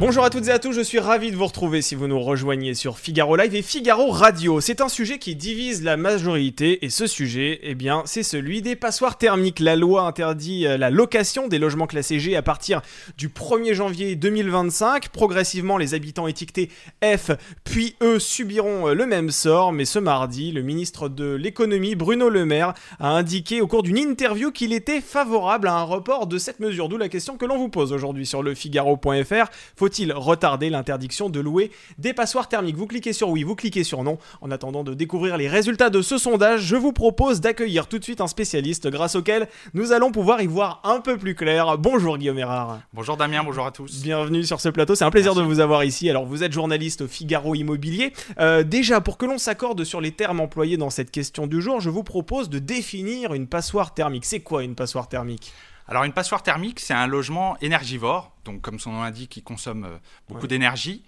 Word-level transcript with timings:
Bonjour 0.00 0.24
à 0.24 0.30
toutes 0.30 0.48
et 0.48 0.50
à 0.50 0.58
tous, 0.58 0.72
je 0.72 0.80
suis 0.80 0.98
ravi 0.98 1.30
de 1.30 1.36
vous 1.36 1.44
retrouver 1.44 1.82
si 1.82 1.94
vous 1.94 2.06
nous 2.06 2.22
rejoignez 2.22 2.72
sur 2.72 2.98
Figaro 2.98 3.36
Live 3.36 3.54
et 3.54 3.60
Figaro 3.60 4.08
Radio. 4.08 4.58
C'est 4.62 4.80
un 4.80 4.88
sujet 4.88 5.18
qui 5.18 5.36
divise 5.36 5.82
la 5.82 5.98
majorité 5.98 6.86
et 6.86 6.88
ce 6.88 7.06
sujet, 7.06 7.60
eh 7.62 7.74
bien, 7.74 8.02
c'est 8.06 8.22
celui 8.22 8.62
des 8.62 8.76
passoires 8.76 9.18
thermiques. 9.18 9.60
La 9.60 9.76
loi 9.76 10.04
interdit 10.04 10.66
euh, 10.66 10.78
la 10.78 10.88
location 10.88 11.48
des 11.48 11.58
logements 11.58 11.86
classés 11.86 12.18
G 12.18 12.34
à 12.34 12.40
partir 12.40 12.80
du 13.18 13.28
1er 13.28 13.74
janvier 13.74 14.16
2025. 14.16 15.10
Progressivement, 15.10 15.76
les 15.76 15.92
habitants 15.92 16.28
étiquetés 16.28 16.70
F 17.04 17.32
puis 17.64 17.94
E 18.02 18.18
subiront 18.18 18.88
euh, 18.88 18.94
le 18.94 19.04
même 19.04 19.30
sort, 19.30 19.70
mais 19.70 19.84
ce 19.84 19.98
mardi, 19.98 20.50
le 20.50 20.62
ministre 20.62 21.10
de 21.10 21.34
l'économie 21.34 21.94
Bruno 21.94 22.30
Le 22.30 22.46
Maire 22.46 22.72
a 23.00 23.10
indiqué 23.10 23.60
au 23.60 23.66
cours 23.66 23.82
d'une 23.82 23.98
interview 23.98 24.50
qu'il 24.50 24.72
était 24.72 25.02
favorable 25.02 25.68
à 25.68 25.74
un 25.74 25.82
report 25.82 26.26
de 26.26 26.38
cette 26.38 26.58
mesure, 26.58 26.88
d'où 26.88 26.96
la 26.96 27.10
question 27.10 27.36
que 27.36 27.44
l'on 27.44 27.58
vous 27.58 27.68
pose 27.68 27.92
aujourd'hui 27.92 28.24
sur 28.24 28.42
le 28.42 28.54
figaro.fr. 28.54 29.50
Faut-il 29.90 30.12
retarder 30.12 30.70
l'interdiction 30.70 31.30
de 31.30 31.40
louer 31.40 31.72
des 31.98 32.12
passoires 32.12 32.46
thermiques? 32.46 32.76
Vous 32.76 32.86
cliquez 32.86 33.12
sur 33.12 33.28
oui, 33.28 33.42
vous 33.42 33.56
cliquez 33.56 33.82
sur 33.82 34.04
non. 34.04 34.18
En 34.40 34.52
attendant 34.52 34.84
de 34.84 34.94
découvrir 34.94 35.36
les 35.36 35.48
résultats 35.48 35.90
de 35.90 36.00
ce 36.00 36.16
sondage, 36.16 36.60
je 36.60 36.76
vous 36.76 36.92
propose 36.92 37.40
d'accueillir 37.40 37.88
tout 37.88 37.98
de 37.98 38.04
suite 38.04 38.20
un 38.20 38.28
spécialiste 38.28 38.86
grâce 38.86 39.16
auquel 39.16 39.48
nous 39.74 39.90
allons 39.90 40.12
pouvoir 40.12 40.42
y 40.42 40.46
voir 40.46 40.80
un 40.84 41.00
peu 41.00 41.18
plus 41.18 41.34
clair. 41.34 41.76
Bonjour 41.76 42.18
Guillaume 42.18 42.38
Erard. 42.38 42.78
Bonjour 42.92 43.16
Damien, 43.16 43.42
bonjour 43.42 43.66
à 43.66 43.72
tous. 43.72 44.00
Bienvenue 44.00 44.44
sur 44.44 44.60
ce 44.60 44.68
plateau, 44.68 44.94
c'est 44.94 45.04
un 45.04 45.10
plaisir 45.10 45.34
de 45.34 45.42
vous 45.42 45.58
avoir 45.58 45.82
ici. 45.82 46.08
Alors 46.08 46.24
vous 46.24 46.44
êtes 46.44 46.52
journaliste 46.52 47.00
au 47.00 47.08
Figaro 47.08 47.56
Immobilier. 47.56 48.12
Euh, 48.38 48.62
déjà, 48.62 49.00
pour 49.00 49.18
que 49.18 49.26
l'on 49.26 49.38
s'accorde 49.38 49.82
sur 49.82 50.00
les 50.00 50.12
termes 50.12 50.38
employés 50.38 50.76
dans 50.76 50.90
cette 50.90 51.10
question 51.10 51.48
du 51.48 51.60
jour, 51.60 51.80
je 51.80 51.90
vous 51.90 52.04
propose 52.04 52.48
de 52.48 52.60
définir 52.60 53.34
une 53.34 53.48
passoire 53.48 53.92
thermique. 53.92 54.24
C'est 54.24 54.38
quoi 54.38 54.62
une 54.62 54.76
passoire 54.76 55.08
thermique? 55.08 55.52
Alors 55.90 56.04
une 56.04 56.12
passoire 56.12 56.44
thermique, 56.44 56.78
c'est 56.78 56.94
un 56.94 57.08
logement 57.08 57.58
énergivore, 57.60 58.32
donc 58.44 58.62
comme 58.62 58.78
son 58.78 58.92
nom 58.92 59.02
l'indique, 59.02 59.36
il 59.36 59.42
consomme 59.42 59.84
euh, 59.84 59.98
beaucoup 60.28 60.46
d'énergie. 60.46 61.02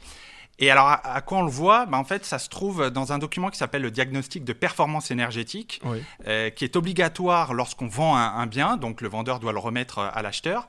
Et 0.58 0.70
alors, 0.70 0.88
à, 0.88 1.20
quoi 1.22 1.38
on 1.38 1.42
le 1.42 1.50
voit? 1.50 1.86
Ben, 1.86 1.98
En 1.98 2.04
fait, 2.04 2.24
ça 2.24 2.38
se 2.38 2.48
trouve 2.48 2.90
dans 2.90 3.12
un 3.12 3.18
document 3.18 3.48
qui 3.48 3.58
s'appelle 3.58 3.82
le 3.82 3.90
diagnostic 3.90 4.44
de 4.44 4.52
performance 4.52 5.10
énergétique, 5.10 5.80
euh, 6.26 6.50
qui 6.50 6.64
est 6.64 6.76
obligatoire 6.76 7.54
lorsqu'on 7.54 7.86
vend 7.86 8.16
un, 8.16 8.46
bien, 8.46 8.76
donc 8.76 9.00
le 9.00 9.08
vendeur 9.08 9.40
doit 9.40 9.52
le 9.52 9.58
remettre 9.58 9.98
euh, 9.98 10.08
à 10.12 10.20
l'acheteur. 10.20 10.68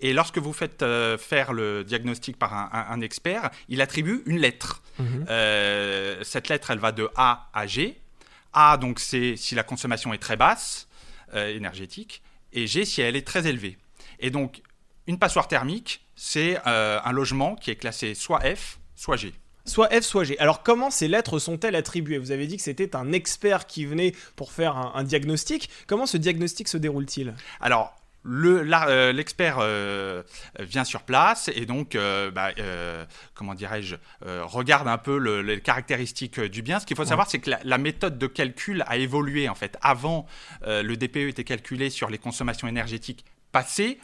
Et 0.00 0.12
lorsque 0.12 0.38
vous 0.38 0.52
faites 0.52 0.84
faire 1.18 1.52
le 1.52 1.84
diagnostic 1.84 2.36
par 2.36 2.52
un, 2.52 3.00
expert, 3.00 3.50
il 3.68 3.80
attribue 3.80 4.22
une 4.26 4.38
lettre. 4.38 4.82
Mhm. 4.98 5.24
cette 6.22 6.48
lettre, 6.48 6.72
elle 6.72 6.80
va 6.80 6.92
de 6.92 7.08
A 7.16 7.48
à 7.54 7.66
G. 7.66 7.98
A, 8.52 8.76
donc, 8.76 8.98
c'est 8.98 9.36
si 9.36 9.54
la 9.54 9.62
consommation 9.62 10.12
est 10.12 10.18
très 10.18 10.36
basse, 10.36 10.88
énergétique 11.32 12.22
et 12.54 12.66
G 12.66 12.84
si 12.84 13.02
elle 13.02 13.16
est 13.16 13.26
très 13.26 13.46
élevée. 13.46 13.76
Et 14.20 14.30
donc, 14.30 14.62
une 15.06 15.18
passoire 15.18 15.48
thermique, 15.48 16.06
c'est 16.16 16.58
euh, 16.66 16.98
un 17.04 17.12
logement 17.12 17.56
qui 17.56 17.70
est 17.70 17.76
classé 17.76 18.14
soit 18.14 18.40
F, 18.40 18.78
soit 18.94 19.16
G. 19.16 19.34
Soit 19.66 19.88
F, 19.88 20.00
soit 20.00 20.24
G. 20.24 20.38
Alors 20.38 20.62
comment 20.62 20.90
ces 20.90 21.08
lettres 21.08 21.38
sont-elles 21.38 21.74
attribuées? 21.74 22.18
Vous 22.18 22.30
avez 22.30 22.46
dit 22.46 22.56
que 22.56 22.62
c'était 22.62 22.94
un 22.96 23.12
expert 23.12 23.66
qui 23.66 23.86
venait 23.86 24.14
pour 24.36 24.52
faire 24.52 24.76
un 24.76 25.02
diagnostic. 25.04 25.70
Comment 25.86 26.06
ce 26.06 26.16
diagnostic 26.16 26.68
se 26.68 26.76
déroule-t-il? 26.76 27.34
Alors, 27.60 27.94
l'expert 28.24 29.58
euh, 29.60 30.22
vient 30.58 30.84
sur 30.84 31.02
place 31.02 31.50
et 31.54 31.66
donc, 31.66 31.94
euh, 31.94 32.30
bah, 32.30 32.50
comment 33.34 33.54
dirais-je, 33.54 33.96
regarde 34.22 34.88
un 34.88 34.98
peu 34.98 35.16
les 35.40 35.60
caractéristiques 35.60 36.40
du 36.40 36.62
bien. 36.62 36.80
Ce 36.80 36.86
qu'il 36.86 36.96
faut 36.96 37.04
savoir, 37.04 37.28
c'est 37.28 37.38
que 37.38 37.50
la, 37.62 37.78
méthode 37.78 38.18
de 38.18 38.26
calcul 38.26 38.82
a 38.86 38.96
évolué 38.96 39.48
en 39.48 39.54
fait. 39.54 39.76
Avant, 39.82 40.26
le 40.66 40.94
DPE 40.94 41.28
était 41.28 41.44
calculé 41.44 41.90
sur 41.90 42.08
les 42.08 42.18
consommations 42.18 42.68
énergétiques 42.68 43.24
passées. 43.52 43.98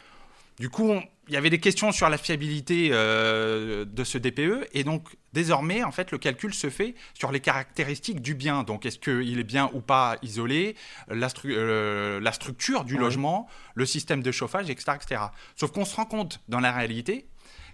Du 0.61 0.69
coup, 0.69 0.93
il 1.27 1.33
y 1.33 1.37
avait 1.37 1.49
des 1.49 1.59
questions 1.59 1.91
sur 1.91 2.07
la 2.07 2.19
fiabilité 2.19 2.89
euh, 2.91 3.83
de 3.83 4.03
ce 4.03 4.19
DPE 4.19 4.67
et 4.73 4.83
donc 4.83 5.17
désormais, 5.33 5.83
en 5.83 5.91
fait, 5.91 6.11
le 6.11 6.19
calcul 6.19 6.53
se 6.53 6.69
fait 6.69 6.93
sur 7.15 7.31
les 7.31 7.39
caractéristiques 7.39 8.21
du 8.21 8.35
bien. 8.35 8.61
Donc, 8.61 8.85
est-ce 8.85 8.99
qu'il 8.99 9.39
est 9.39 9.43
bien 9.43 9.71
ou 9.73 9.81
pas 9.81 10.17
isolé, 10.21 10.75
la, 11.07 11.29
euh, 11.45 12.19
la 12.19 12.31
structure 12.31 12.83
du 12.83 12.95
logement, 12.95 13.49
le 13.73 13.87
système 13.87 14.21
de 14.21 14.31
chauffage, 14.31 14.69
etc. 14.69 14.99
etc. 15.01 15.21
Sauf 15.55 15.71
qu'on 15.71 15.83
se 15.83 15.95
rend 15.95 16.05
compte 16.05 16.41
dans 16.47 16.59
la 16.59 16.71
réalité 16.71 17.25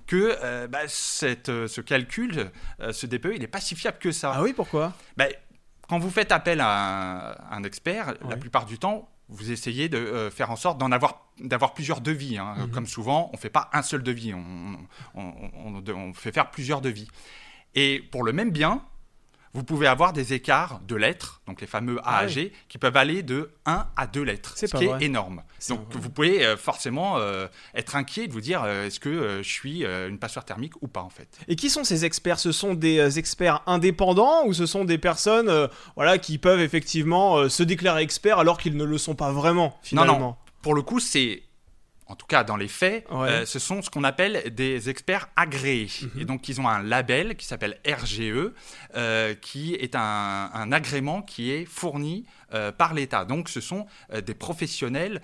que 0.05 0.37
euh, 0.41 0.67
bah, 0.67 0.87
cette, 0.87 1.47
ce 1.67 1.81
calcul, 1.81 2.51
ce 2.79 3.05
DPE, 3.05 3.31
il 3.33 3.41
n'est 3.41 3.47
pas 3.47 3.59
si 3.59 3.75
fiable 3.75 3.97
que 3.99 4.13
ça. 4.13 4.31
Ah 4.33 4.41
oui, 4.41 4.53
pourquoi? 4.53 4.93
Bah, 5.17 5.25
Quand 5.89 5.99
vous 5.99 6.09
faites 6.09 6.31
appel 6.31 6.61
à 6.61 7.53
un, 7.53 7.65
expert, 7.65 8.13
la 8.29 8.37
plupart 8.37 8.65
du 8.65 8.79
temps, 8.79 9.09
vous 9.29 9.51
essayez 9.51 9.89
de 9.89 9.97
euh, 9.97 10.31
faire 10.31 10.51
en 10.51 10.55
sorte 10.55 10.77
d'en 10.77 10.91
avoir 10.91 11.25
d'avoir 11.39 11.73
plusieurs 11.73 12.01
devis. 12.01 12.37
Hein. 12.37 12.55
Mhm. 12.57 12.71
Comme 12.71 12.87
souvent, 12.87 13.29
on 13.31 13.35
ne 13.35 13.41
fait 13.41 13.49
pas 13.49 13.69
un 13.73 13.81
seul 13.81 14.01
devis, 14.03 14.33
on, 14.33 14.77
on, 15.15 16.13
fait 16.13 16.31
faire 16.31 16.49
plusieurs 16.49 16.81
devis. 16.81 17.07
Et 17.75 17.99
pour 17.99 18.23
le 18.23 18.33
même 18.33 18.51
bien, 18.51 18.81
vous 19.57 19.63
pouvez 19.63 19.87
avoir 19.87 20.13
des 20.13 20.33
écarts 20.33 20.81
de 20.87 20.95
lettres, 20.95 21.41
donc 21.47 21.61
les 21.61 21.67
fameux 21.67 21.97
A 22.03 22.17
à 22.17 22.19
ah 22.19 22.27
G, 22.27 22.53
qui 22.69 22.77
peuvent 22.77 22.95
aller 22.95 23.23
de 23.23 23.49
1 23.65 23.87
à 23.97 24.05
2 24.05 24.21
lettres, 24.21 24.53
ce 24.55 24.67
qui 24.67 24.85
est 24.85 25.01
énorme. 25.01 25.41
Donc 25.67 25.79
vous 25.89 26.11
pouvez 26.11 26.45
euh, 26.45 26.55
forcément 26.55 27.17
euh, 27.17 27.47
être 27.73 27.95
inquiet 27.95 28.27
de 28.27 28.33
vous 28.33 28.39
dire 28.39 28.61
euh, 28.63 28.85
est-ce 28.85 28.99
que 28.99 29.39
je 29.41 29.49
suis 29.49 29.83
une 29.83 30.19
passoire 30.19 30.45
thermique 30.45 30.73
ou 30.83 30.87
pas 30.87 31.01
en 31.01 31.09
fait. 31.09 31.39
Et 31.47 31.55
qui 31.55 31.71
sont 31.71 31.83
ces 31.83 32.05
experts? 32.05 32.37
Ce 32.37 32.51
sont 32.51 32.75
des 32.75 33.17
experts 33.17 33.63
indépendants 33.65 34.45
ou 34.45 34.53
ce 34.53 34.67
sont 34.67 34.85
des 34.85 34.99
personnes 34.99 35.51
voilà, 35.95 36.19
qui 36.19 36.37
peuvent 36.37 36.61
effectivement 36.61 37.49
se 37.49 37.63
déclarer 37.63 38.03
experts 38.03 38.37
alors 38.37 38.59
qu'ils 38.59 38.77
ne 38.77 38.83
le 38.83 38.99
sont 38.99 39.15
pas 39.15 39.31
vraiment 39.31 39.75
finalement 39.81 40.13
Non, 40.13 40.19
non. 40.19 40.35
Pour 40.61 40.75
le 40.75 40.83
coup, 40.83 40.99
c'est 40.99 41.41
en 42.07 42.15
tout 42.15 42.25
cas 42.25 42.43
dans 42.43 42.57
les 42.57 42.67
faits, 42.67 43.05
euh, 43.11 43.45
ce 43.45 43.59
sont 43.59 43.81
ce 43.81 43.89
qu'on 43.89 44.03
appelle 44.03 44.53
des 44.53 44.89
experts 44.89 45.29
agréés. 45.35 45.89
Mhm. 46.01 46.21
Et 46.21 46.25
donc, 46.25 46.47
ils 46.49 46.61
ont 46.61 46.67
un 46.67 46.81
label 46.81 47.35
qui 47.35 47.45
s'appelle 47.45 47.79
RGE, 47.85 48.51
euh, 48.95 49.33
qui 49.35 49.75
est 49.75 49.95
un, 49.95 50.71
agrément 50.71 51.21
qui 51.21 51.51
est 51.51 51.65
fourni 51.65 52.25
euh, 52.53 52.71
par 52.71 52.93
l'État. 52.93 53.25
Donc, 53.25 53.49
ce 53.49 53.61
sont 53.61 53.85
des 54.25 54.33
professionnels 54.33 55.21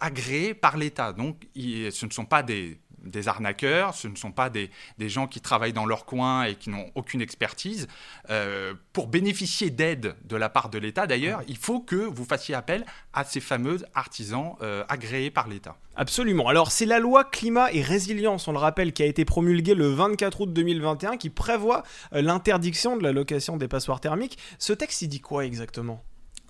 agréés 0.00 0.54
par 0.54 0.76
l'État. 0.76 1.12
Donc, 1.12 1.46
ce 1.54 2.06
ne 2.06 2.10
sont 2.10 2.24
pas 2.24 2.42
des 2.42 2.78
des 3.04 3.28
arnaqueurs, 3.28 3.94
ce 3.94 4.08
ne 4.08 4.16
sont 4.16 4.32
pas 4.32 4.50
des, 4.50 4.70
gens 5.00 5.26
qui 5.26 5.40
travaillent 5.40 5.72
dans 5.72 5.86
leur 5.86 6.06
coin 6.06 6.44
et 6.44 6.54
qui 6.54 6.70
n'ont 6.70 6.90
aucune 6.94 7.20
expertise. 7.20 7.88
Euh, 8.30 8.74
pour 8.92 9.06
bénéficier 9.06 9.70
d'aide 9.70 10.16
de 10.24 10.36
la 10.36 10.48
part 10.48 10.70
de 10.70 10.78
l'État, 10.78 11.06
d'ailleurs, 11.06 11.42
il 11.48 11.56
faut 11.56 11.80
que 11.80 11.96
vous 11.96 12.24
fassiez 12.24 12.54
appel 12.54 12.84
à 13.12 13.24
ces 13.24 13.40
fameux 13.40 13.78
artisans 13.94 14.56
euh, 14.62 14.84
agréés 14.88 15.30
par 15.30 15.48
l'État. 15.48 15.76
Absolument. 15.96 16.48
Alors 16.48 16.72
c'est 16.72 16.86
la 16.86 16.98
loi 16.98 17.24
climat 17.24 17.72
et 17.72 17.80
résilience, 17.80 18.48
on 18.48 18.52
le 18.52 18.58
rappelle, 18.58 18.92
qui 18.92 19.02
a 19.02 19.06
été 19.06 19.24
promulguée 19.24 19.74
le 19.74 19.88
24 19.88 20.40
août 20.40 20.52
2021, 20.52 21.16
qui 21.16 21.30
prévoit 21.30 21.84
euh, 22.12 22.22
l'interdiction 22.22 22.96
de 22.96 23.02
la 23.02 23.12
location 23.12 23.56
des 23.56 23.68
passoires 23.68 24.00
thermiques. 24.00 24.38
Ce 24.58 24.72
texte, 24.72 25.02
il 25.02 25.08
dit 25.08 25.20
quoi 25.20 25.44
exactement? 25.44 26.02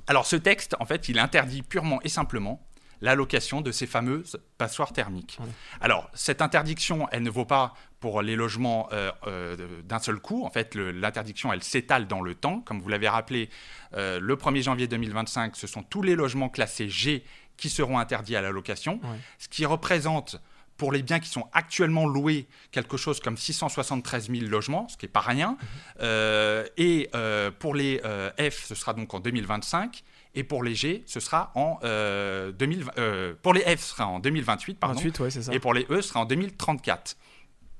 Alors 0.07 0.27
ce 0.27 0.37
texte, 0.37 0.77
en 0.81 0.87
fait, 0.87 1.09
il 1.09 1.19
interdit 1.19 1.63
purement 1.63 2.01
et 2.03 2.09
simplement 2.09 2.61
l'allocation 3.01 3.61
de 3.61 3.73
ces 3.73 3.87
fameuses 3.87 4.39
passoires 4.59 4.93
thermiques. 4.93 5.39
Alors, 5.81 6.11
cette 6.15 6.43
interdiction, 6.43 7.09
elle 7.11 7.23
ne 7.23 7.31
vaut 7.31 7.45
pas 7.45 7.75
pour 8.05 8.21
les 8.21 8.37
logements 8.37 8.87
euh, 8.93 9.11
euh, 9.27 9.81
d'un 9.83 9.99
seul 9.99 10.21
coup. 10.21 10.45
En 10.45 10.51
fait, 10.51 10.75
l'interdiction, 10.75 11.51
elle 11.55 11.63
s'étale 11.63 12.07
dans 12.07 12.21
le 12.21 12.35
temps. 12.35 12.61
Comme 12.61 12.83
vous 12.83 12.91
l'avez 12.91 13.09
rappelé, 13.09 13.49
euh, 13.95 14.21
le 14.21 14.37
1er 14.37 14.63
janvier 14.63 14.87
2025, 14.87 15.57
ce 15.57 15.67
sont 15.67 15.83
tous 15.83 16.03
les 16.03 16.15
logements 16.15 16.51
classés 16.51 16.91
G 16.91 17.25
qui 17.57 17.71
seront 17.71 17.99
interdits 17.99 18.37
à 18.37 18.43
la 18.43 18.51
location, 18.51 19.01
ce 19.39 19.49
qui 19.49 19.65
représente 19.65 20.37
pour 20.77 20.93
les 20.93 21.03
biens 21.03 21.19
qui 21.19 21.31
sont 21.31 21.49
actuellement 21.55 22.05
loués, 22.05 22.47
quelque 22.73 22.99
chose 22.99 23.21
comme 23.21 23.39
673 23.39 24.29
000 24.29 24.51
logements, 24.51 24.87
ce 24.89 24.99
qui 24.99 25.07
n'est 25.07 25.13
pas 25.13 25.21
rien. 25.21 25.57
Mhm. 26.03 26.67
et 26.77 27.11
pour 27.59 27.75
les 27.75 28.03
F, 28.39 28.67
ce 28.67 28.75
sera 28.75 28.93
donc 28.93 29.15
en 29.15 29.21
2025. 29.21 30.05
Et 30.35 30.43
pour 30.43 30.63
les 30.63 30.75
G, 30.75 31.05
ce 31.07 31.21
sera 31.21 31.53
en 31.55 31.79
2000, 31.81 31.85
euh, 31.87 32.53
euh, 32.99 33.35
pour 33.41 33.55
les 33.55 33.61
F, 33.61 33.81
ce 33.81 33.91
sera 33.91 34.07
en 34.07 34.19
2028, 34.19 34.79
pardon. 34.79 34.97
28, 34.97 35.21
ouais, 35.21 35.31
ça. 35.31 35.55
Et 35.55 35.61
pour 35.61 35.75
les 35.75 35.87
E, 35.91 36.01
ce 36.01 36.09
sera 36.09 36.21
en 36.21 36.25
2034. 36.25 37.17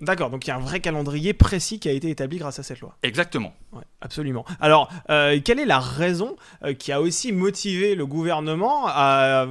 D'accord, 0.01 0.29
donc 0.29 0.45
il 0.47 0.49
y 0.49 0.51
a 0.51 0.57
un 0.57 0.61
vrai 0.61 0.81
calendrier 0.81 1.33
précis 1.33 1.79
qui 1.79 1.89
a 1.89 1.93
été 1.93 2.11
établi 2.11 2.37
grâce 2.37 2.59
à 2.59 2.63
cette 2.63 2.81
loi. 2.81 2.97
Exactement. 3.03 3.55
Ouais, 3.73 3.85
absolument. 4.01 4.45
Alors, 4.61 4.93
euh, 5.09 5.41
quelle 5.43 5.61
est 5.61 5.67
la 5.67 5.79
raison 5.79 6.37
qui 6.79 6.93
a 6.93 7.01
aussi 7.01 7.33
motivé 7.33 7.95
le 7.95 8.05
gouvernement 8.05 8.87
à, 8.87 9.47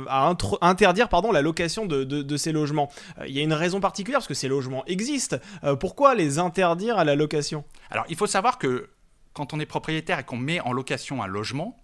interdire 0.61 1.09
pardon, 1.09 1.31
la 1.31 1.41
location 1.41 1.85
de, 1.85 2.03
de, 2.03 2.37
ces 2.37 2.51
logements? 2.51 2.91
Il 3.25 3.31
y 3.31 3.39
a 3.39 3.41
une 3.41 3.53
raison 3.53 3.79
particulière 3.79 4.19
parce 4.19 4.27
que 4.27 4.33
ces 4.33 4.49
logements 4.49 4.85
existent. 4.85 5.37
pourquoi 5.79 6.13
les 6.13 6.39
interdire 6.39 6.97
à 6.99 7.05
la 7.05 7.15
location? 7.15 7.63
Alors, 7.89 8.05
il 8.09 8.15
faut 8.15 8.27
savoir 8.27 8.59
que 8.59 8.89
quand 9.33 9.53
on 9.53 9.59
est 9.59 9.65
propriétaire 9.65 10.19
et 10.19 10.23
qu'on 10.23 10.37
met 10.37 10.59
en 10.59 10.71
location 10.71 11.23
un 11.23 11.27
logement, 11.27 11.82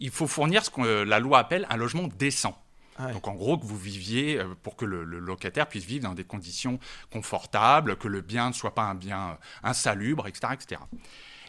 il 0.00 0.10
faut 0.10 0.26
fournir 0.26 0.64
ce 0.64 0.70
que 0.70 0.80
euh, 0.80 1.04
la 1.04 1.18
loi 1.18 1.38
appelle 1.38 1.66
un 1.70 1.76
logement 1.76 2.08
décent. 2.18 2.56
Ah 2.98 3.12
Donc 3.12 3.28
en 3.28 3.34
gros, 3.34 3.56
que 3.56 3.64
vous 3.64 3.78
viviez, 3.78 4.38
euh, 4.38 4.54
pour 4.62 4.76
que 4.76 4.84
le, 4.84 5.04
locataire 5.04 5.68
puisse 5.68 5.84
vivre 5.84 6.04
dans 6.04 6.14
des 6.14 6.24
conditions 6.24 6.80
confortables, 7.12 7.96
que 7.96 8.08
le 8.08 8.20
bien 8.20 8.48
ne 8.48 8.54
soit 8.54 8.74
pas 8.74 8.82
un 8.82 8.94
bien 8.96 9.30
euh, 9.30 9.34
insalubre, 9.62 10.26
etc. 10.26 10.52
etc. 10.52 10.80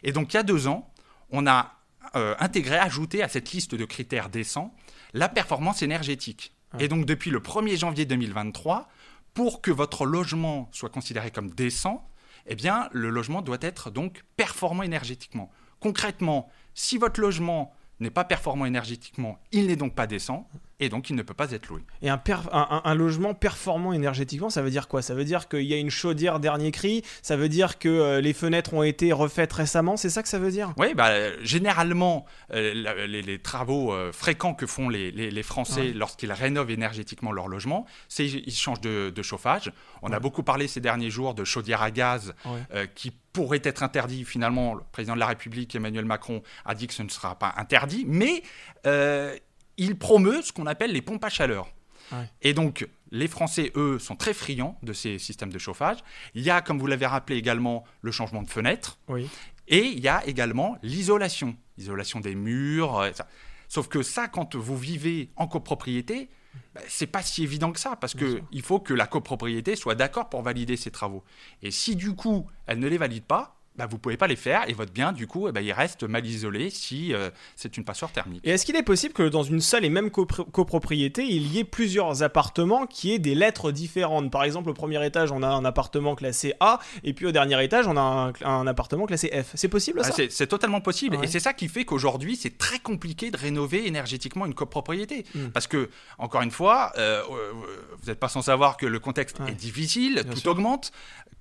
Et 0.04 0.12
donc 0.12 0.34
il 0.34 0.38
y 0.38 0.40
a 0.40 0.44
deux 0.44 0.68
ans, 0.68 0.94
on 1.32 1.48
a 1.48 1.74
euh, 2.16 2.36
intégré, 2.40 2.78
ajouté 2.78 3.24
à 3.24 3.30
cette 3.30 3.52
liste 3.52 3.74
de 3.74 3.86
critères 3.86 4.30
décents 4.30 4.74
la 5.14 5.28
performance 5.28 5.82
énergétique. 5.82 6.54
Ouais. 6.74 6.86
Et 6.86 6.88
donc 6.88 7.06
depuis 7.06 7.32
le 7.32 7.40
1er 7.40 7.78
janvier 7.78 8.06
2023, 8.06 8.88
pour 9.34 9.62
que 9.62 9.72
votre 9.72 10.06
logement 10.06 10.70
soit 10.72 10.90
considéré 10.90 11.32
comme 11.32 11.50
décent, 11.50 12.08
eh 12.46 12.56
bien 12.56 12.90
le 12.92 13.10
logement 13.10 13.42
doit 13.42 13.58
être 13.62 13.90
donc 13.90 14.24
performant 14.38 14.84
énergétiquement. 14.84 15.52
Concrètement, 15.80 16.50
si 16.76 17.00
votre 17.00 17.20
logement 17.20 17.74
n'est 18.00 18.10
pas 18.10 18.24
performant 18.24 18.66
énergétiquement, 18.66 19.40
il 19.52 19.68
n'est 19.68 19.76
donc 19.76 19.96
pas 19.96 20.08
décent 20.08 20.48
et 20.80 20.90
donc 20.90 21.10
il 21.10 21.16
ne 21.16 21.22
peut 21.22 21.34
pas 21.34 21.52
être 21.52 21.68
loué. 21.68 21.82
Et 22.02 22.10
un, 22.10 22.18
per- 22.18 22.50
un- 22.52 22.68
un- 22.70 22.82
un 22.86 22.96
logement 22.96 23.34
performant 23.34 23.94
énergétiquement, 23.94 24.50
ça 24.50 24.62
veut 24.62 24.70
dire 24.70 24.88
quoi? 24.88 25.02
Ça 25.02 25.14
veut 25.14 25.26
dire 25.26 25.48
qu'il 25.50 25.64
y 25.64 25.74
a 25.74 25.78
une 25.78 25.90
chaudière 25.90 26.40
dernier 26.40 26.72
cri? 26.72 27.04
Ça 27.22 27.36
veut 27.36 27.50
dire 27.50 27.80
que 27.80 27.90
euh, 27.90 28.22
les 28.22 28.34
fenêtres 28.34 28.74
ont 28.74 28.84
été 28.84 29.12
refaites 29.12 29.52
récemment? 29.54 29.98
C'est 29.98 30.10
ça 30.10 30.24
que 30.24 30.30
ça 30.30 30.40
veut 30.40 30.52
dire? 30.52 30.74
Oui, 30.78 30.94
bah, 30.94 31.12
généralement, 31.44 32.26
euh, 32.54 32.74
la- 32.74 33.08
les, 33.08 33.22
les 33.22 33.40
travaux 33.40 33.94
euh, 33.94 34.12
fréquents 34.12 34.54
que 34.54 34.66
font 34.68 34.90
les, 34.90 35.12
les- 35.12 35.32
les 35.32 35.44
Français 35.44 35.82
Ouais. 35.82 35.94
lorsqu'ils 35.94 36.32
rénovent 36.32 36.72
énergétiquement 36.72 37.32
leur 37.32 37.48
logement, 37.48 37.86
c'est 38.08 38.26
ils 38.28 38.52
changent 38.54 38.82
de, 38.82 39.10
de 39.14 39.22
chauffage. 39.22 39.72
On 40.02 40.12
a 40.12 40.20
beaucoup 40.20 40.44
parlé 40.44 40.68
ces 40.68 40.82
derniers 40.82 41.10
jours 41.10 41.34
de 41.34 41.44
chaudières 41.44 41.82
à 41.82 41.92
gaz 41.92 42.34
Ouais. 42.46 42.90
qui 42.96 43.12
pourraient 43.34 43.62
être 43.64 43.84
interdits. 43.84 44.26
Finalement, 44.26 44.74
le 44.76 44.82
président 44.92 45.14
de 45.14 45.20
la 45.20 45.28
République, 45.28 45.76
Emmanuel 45.76 46.06
Macron, 46.06 46.42
a 46.66 46.74
dit 46.76 46.88
que 46.88 46.94
ce 46.94 47.04
ne 47.04 47.10
sera 47.10 47.38
pas 47.38 47.54
interdit, 47.58 48.06
mais 48.08 48.42
euh, 48.86 49.36
il 49.80 49.98
promeut 49.98 50.42
ce 50.44 50.52
qu'on 50.54 50.68
appelle 50.68 50.92
les 50.92 51.02
pompes 51.02 51.24
à 51.24 51.30
chaleur. 51.30 51.68
Ouais. 52.12 52.30
Et 52.42 52.54
donc, 52.54 52.88
les 53.12 53.28
Français, 53.28 53.72
eux, 53.76 54.00
sont 54.00 54.16
très 54.16 54.34
friands 54.34 54.78
de 54.84 54.94
ces 54.94 55.20
systèmes 55.20 55.52
de 55.52 55.60
chauffage. 55.60 55.98
Il 56.36 56.42
y 56.44 56.50
a, 56.50 56.62
comme 56.62 56.80
vous 56.80 56.88
l'avez 56.88 57.06
rappelé 57.06 57.38
également, 57.38 57.84
le 58.02 58.12
changement 58.12 58.42
de 58.44 58.50
fenêtre. 58.50 58.98
Oui. 59.08 59.28
Et 59.68 59.86
il 59.86 60.00
y 60.00 60.08
a 60.08 60.26
également 60.26 60.78
l'isolation, 60.82 61.56
isolation 61.78 62.20
des 62.20 62.36
murs. 62.36 62.98
euh, 63.00 63.12
ça. 63.14 63.28
Sauf 63.68 63.88
que 63.88 64.02
ça, 64.02 64.28
quand 64.28 64.56
vous 64.56 64.76
vivez 64.78 65.30
en 65.36 65.48
copropriété, 65.48 66.30
bah, 66.74 66.82
c'est 66.88 67.06
pas 67.06 67.22
si 67.22 67.44
évident 67.44 67.72
que 67.72 67.80
ça, 67.80 67.96
parce 67.96 68.16
Bien 68.16 68.26
que 68.26 68.32
sûr. 68.38 68.44
il 68.52 68.64
faut 68.64 68.80
que 68.80 68.96
la 68.96 69.06
copropriété 69.06 69.76
soit 69.76 69.94
d'accord 69.94 70.30
pour 70.30 70.42
valider 70.42 70.76
ces 70.78 70.90
travaux. 70.90 71.24
Et 71.62 71.70
si 71.70 71.96
du 71.96 72.16
coup 72.16 72.48
elle 72.66 72.80
ne 72.80 72.88
les 72.88 72.98
valide 72.98 73.26
pas, 73.26 73.59
bah, 73.80 73.88
vous 73.90 73.98
pouvez 73.98 74.18
pas 74.18 74.28
les 74.28 74.36
faire 74.36 74.70
et 74.70 74.74
votre 74.74 74.92
bien, 74.92 75.12
du 75.12 75.26
coup, 75.26 75.48
eh 75.48 75.52
ben, 75.52 75.62
il 75.62 75.72
reste 75.72 76.04
mal 76.04 76.26
isolé 76.26 76.70
si 76.70 77.14
euh, 77.14 77.30
c'est 77.56 77.78
une 77.78 77.84
passoire 77.86 78.12
thermique. 78.12 78.42
Et 78.46 78.52
est-ce 78.52 78.66
qu'il 78.66 78.76
est 78.76 78.84
possible 78.84 79.14
que 79.14 79.24
dans 79.28 79.42
une 79.44 79.62
seule 79.62 79.86
et 79.86 79.90
même 79.90 80.10
copro- 80.10 80.50
copropriété, 80.52 81.24
il 81.24 81.48
y 81.54 81.60
ait 81.60 81.64
plusieurs 81.64 82.22
appartements 82.22 82.86
qui 82.86 83.14
aient 83.14 83.20
des 83.20 83.36
lettres 83.36 83.72
différentes? 83.72 84.30
Par 84.32 84.44
exemple, 84.44 84.70
au 84.70 84.74
premier 84.74 85.04
étage, 85.06 85.32
on 85.32 85.42
a 85.44 85.48
un 85.48 85.66
appartement 85.66 86.16
classé 86.16 86.54
A, 86.60 86.80
et 87.04 87.14
puis 87.14 87.26
au 87.26 87.32
dernier 87.32 87.64
étage, 87.64 87.88
on 87.88 87.98
a 87.98 88.02
un, 88.02 88.34
un 88.46 88.68
appartement 88.68 89.06
classé 89.06 89.30
F. 89.44 89.52
C'est 89.56 89.68
possible 89.70 90.02
Ah, 90.04 90.08
ça 90.08 90.14
c'est 90.14 90.32
c'est 90.32 90.48
totalement 90.48 90.82
possible. 90.82 91.16
Ouais. 91.16 91.26
Et 91.26 91.28
c'est 91.28 91.40
ça 91.40 91.54
qui 91.54 91.68
fait 91.70 91.86
qu'aujourd'hui, 91.86 92.36
c'est 92.36 92.58
très 92.58 92.80
compliqué 92.80 93.32
de 93.32 93.38
rénover 93.38 93.88
énergétiquement 93.88 94.46
une 94.46 94.54
copropriété. 94.54 95.26
Mm. 95.34 95.48
Parce 95.54 95.68
que, 95.68 95.90
encore 96.18 96.42
une 96.42 96.52
fois, 96.52 96.92
euh, 96.98 97.22
euh, 97.32 97.52
vous 97.98 98.08
n'êtes 98.08 98.20
pas 98.20 98.30
sans 98.30 98.42
savoir 98.42 98.76
que 98.78 98.86
le 98.86 99.00
contexte 99.00 99.40
Ouais. 99.40 99.52
est 99.52 99.56
difficile, 99.56 100.16
Bien 100.24 100.34
tout 100.34 100.40
sûr. 100.40 100.52
augmente, 100.52 100.92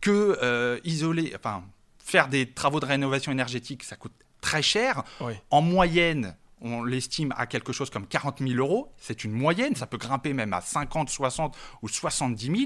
que 0.00 0.38
euh, 0.42 0.78
isoler, 0.84 1.32
enfin, 1.34 1.64
faire 2.08 2.28
des 2.28 2.50
travaux 2.50 2.80
de 2.80 2.86
rénovation 2.86 3.30
énergétique, 3.30 3.84
ça 3.84 3.96
coûte 3.96 4.14
très 4.40 4.62
cher. 4.62 5.02
Oui. 5.20 5.34
En 5.50 5.60
moyenne, 5.60 6.36
on 6.62 6.82
l'estime 6.82 7.34
à 7.36 7.46
quelque 7.46 7.72
chose 7.72 7.90
comme 7.90 8.06
40 8.06 8.38
000 8.38 8.54
euros. 8.54 8.90
C'est 8.96 9.24
une 9.24 9.32
moyenne, 9.32 9.76
ça 9.76 9.86
peut 9.86 9.98
grimper 9.98 10.32
même 10.32 10.54
à 10.54 10.62
50, 10.62 11.10
60 11.10 11.56
ou 11.82 11.88
70 11.88 12.46
000. 12.46 12.56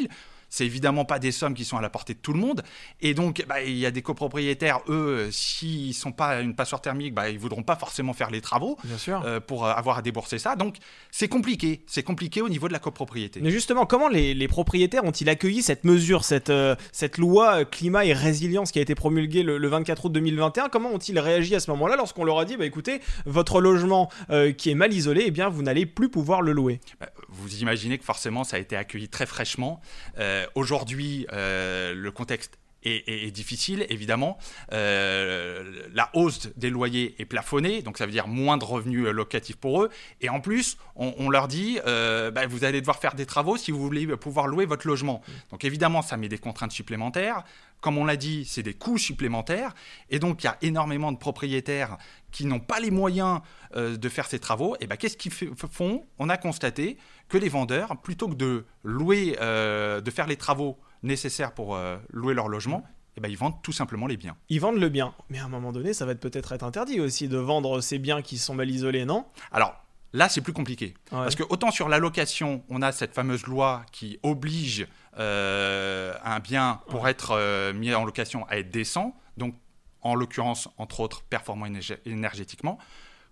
C'est 0.55 0.67
évidemment 0.67 1.07
pas 1.07 1.19
des 1.19 1.33
sommes 1.33 1.55
qui 1.55 1.65
sont 1.65 1.79
à 1.79 1.81
la 1.81 1.89
portée 1.89 2.13
de 2.13 2.19
tout 2.19 2.35
le 2.35 2.39
monde. 2.39 2.63
Et 3.01 3.15
donc, 3.15 3.43
bah, 3.49 3.63
il 3.63 3.79
y 3.79 3.87
a 3.87 3.91
des 3.91 4.03
copropriétaires, 4.03 4.81
eux, 4.91 5.31
s'ils 5.33 5.89
ne 5.89 5.93
sont 5.95 6.13
pas 6.13 6.43
une 6.43 6.55
passoire 6.55 6.83
thermique, 6.83 7.15
bah, 7.15 7.31
ils 7.31 7.39
voudront 7.39 7.63
pas 7.63 7.75
forcément 7.75 8.13
faire 8.13 8.31
les 8.31 8.43
travaux 8.43 8.77
Bien 8.85 8.99
sûr. 8.99 9.23
euh, 9.25 9.41
pour 9.41 9.65
euh, 9.65 9.73
avoir 9.73 9.97
à 9.97 10.03
débourser 10.03 10.39
ça. 10.39 10.55
Donc, 10.55 10.77
c'est 11.11 11.29
compliqué. 11.29 11.81
C'est 11.87 12.03
compliqué 12.03 12.43
au 12.43 12.51
niveau 12.51 12.69
de 12.69 12.75
la 12.75 12.81
copropriété. 12.81 13.41
Mais 13.43 13.51
justement, 13.51 13.87
comment 13.87 14.09
les, 14.09 14.35
les 14.35 14.47
propriétaires 14.47 15.05
ont-ils 15.05 15.31
accueilli 15.31 15.63
cette 15.63 15.85
mesure, 15.85 16.23
cette, 16.23 16.51
euh, 16.51 16.77
cette 16.93 17.17
loi 17.17 17.65
climat 17.65 18.05
et 18.05 18.13
résilience 18.13 18.73
qui 18.73 18.79
a 18.79 18.83
été 18.83 18.95
promulguée 18.95 19.43
le, 19.43 19.57
le 19.57 19.69
24 19.69 20.05
août 20.05 20.13
2021 20.13 20.69
Comment 20.69 20.91
ont-ils 20.93 21.19
réagi 21.19 21.55
à 21.55 21.61
ce 21.61 21.71
moment-là 21.71 21.97
lorsqu'on 21.97 22.25
leur 22.25 22.39
a 22.39 22.45
dit, 22.45 22.59
bah 22.59 22.67
écoutez, 22.67 23.01
votre 23.25 23.63
logement 23.63 24.11
euh, 24.29 24.53
qui 24.53 24.69
est 24.69 24.75
mal 24.75 24.93
isolé, 24.93 25.25
eh 25.29 25.31
bien 25.31 25.49
vous 25.49 25.63
n'allez 25.63 25.87
plus 25.87 26.11
pouvoir 26.11 26.43
le 26.43 26.53
louer? 26.53 26.79
Bah, 27.01 27.09
Vous 27.33 27.61
imaginez 27.61 27.99
que 27.99 28.05
forcément, 28.05 28.45
ça 28.45 28.57
a 28.57 28.61
été 28.61 28.77
accueilli 28.77 29.09
très 29.09 29.27
fraîchement. 29.27 29.81
Euh, 30.19 30.47
Aujourd'hui, 30.55 31.27
euh, 31.33 31.95
le 31.95 32.11
contexte 32.11 32.59
est, 32.85 33.31
difficile, 33.31 33.87
évidemment. 33.89 34.39
Euh, 34.73 35.89
la 35.93 36.11
hausse 36.15 36.49
des 36.57 36.71
loyers 36.71 37.15
est 37.19 37.25
plafonnée, 37.25 37.83
donc 37.83 37.99
ça 37.99 38.07
veut 38.07 38.13
dire 38.13 38.29
moins 38.29 38.57
de 38.57 38.65
revenus 38.65 39.07
euh, 39.07 39.13
locatifs 39.13 39.57
pour 39.57 39.83
eux. 39.83 39.91
Et 40.21 40.29
en 40.29 40.41
plus, 40.41 40.77
on, 40.97 41.31
leur 41.31 41.49
dit, 41.49 41.79
euh, 41.87 42.31
bah, 42.31 42.47
vous 42.47 42.65
allez 42.65 42.81
devoir 42.81 42.99
faire 42.99 43.15
des 43.15 43.27
travaux 43.27 43.57
si 43.57 43.71
vous 43.71 43.81
voulez 43.81 44.07
pouvoir 44.17 44.47
louer 44.47 44.67
votre 44.67 44.87
logement. 44.87 45.23
Donc 45.51 45.65
évidemment, 45.65 46.03
ça 46.03 46.17
met 46.17 46.29
des 46.29 46.39
contraintes 46.39 46.73
supplémentaires. 46.73 47.45
Comme 47.81 47.99
on 47.99 48.05
l'a 48.05 48.17
dit, 48.17 48.45
c'est 48.45 48.63
des 48.63 48.75
coûts 48.75 48.99
supplémentaires. 48.99 49.75
Et 50.09 50.21
donc, 50.21 50.45
il 50.45 50.47
y 50.47 50.49
a 50.49 50.57
énormément 50.63 51.11
de 51.11 51.17
propriétaires 51.17 51.99
qui 52.31 52.47
n'ont 52.47 52.61
pas 52.61 52.79
les 52.79 52.93
moyens 52.93 53.41
de 53.75 54.09
faire 54.09 54.27
ces 54.27 54.39
travaux. 54.39 54.77
Et 54.81 54.87
ben, 54.87 54.97
qu'est-ce 54.97 55.17
qu'ils 55.17 55.33
font? 55.33 56.07
On 56.21 56.29
a 56.29 56.37
constaté 56.37 56.97
que 57.29 57.39
les 57.39 57.49
vendeurs, 57.49 57.97
plutôt 58.01 58.29
que 58.29 58.35
de 58.35 58.65
louer, 58.85 59.33
de 59.33 60.11
faire 60.13 60.29
les 60.29 60.37
travaux 60.37 60.79
nécessaires 61.03 61.53
pour 61.53 61.75
euh, 61.77 61.97
louer 62.11 62.35
leur 62.35 62.49
logement, 62.49 62.85
eh 63.17 63.21
ben, 63.21 63.29
ils 63.29 63.37
vendent 63.37 63.61
tout 63.63 63.73
simplement 63.73 64.07
les 64.07 64.17
biens. 64.17 64.37
Ils 64.49 64.61
vendent 64.61 64.79
le 64.81 64.89
bien. 64.89 65.15
Mais 65.29 65.39
à 65.39 65.45
un 65.45 65.49
moment 65.49 65.73
donné, 65.73 65.93
ça 65.93 66.07
va 66.07 66.15
peut-être 66.15 66.53
être 66.53 66.65
interdit 66.65 67.01
aussi 67.01 67.29
de 67.29 67.37
vendre 67.37 67.81
ces 67.81 67.99
biens 67.99 68.23
qui 68.23 68.39
sont 68.39 68.55
mal 68.55 68.71
isolés, 68.71 69.05
non? 69.05 69.27
Alors 69.51 69.75
là, 70.15 70.29
c'est 70.29 70.41
plus 70.41 70.55
compliqué. 70.55 70.95
Ouais. 71.11 71.19
Parce 71.19 71.35
que 71.35 71.43
autant 71.49 71.71
sur 71.71 71.89
la 71.89 71.99
location, 71.99 72.63
on 72.71 72.81
a 72.81 72.91
cette 72.93 73.15
fameuse 73.15 73.47
loi 73.47 73.85
qui 73.93 74.19
oblige 74.23 74.87
euh, 75.19 76.15
un 76.25 76.39
bien 76.39 76.81
pour 76.89 77.07
être 77.07 77.33
euh, 77.33 77.75
mis 77.75 77.95
en 77.95 78.05
location 78.05 78.47
à 78.49 78.57
être 78.57 78.71
décent, 78.71 79.15
donc 79.37 79.55
en 80.01 80.15
l'occurrence, 80.15 80.69
entre 80.79 81.01
autres, 81.01 81.23
performant 81.23 81.67
énergé- 81.67 81.99
énergétiquement. 82.07 82.79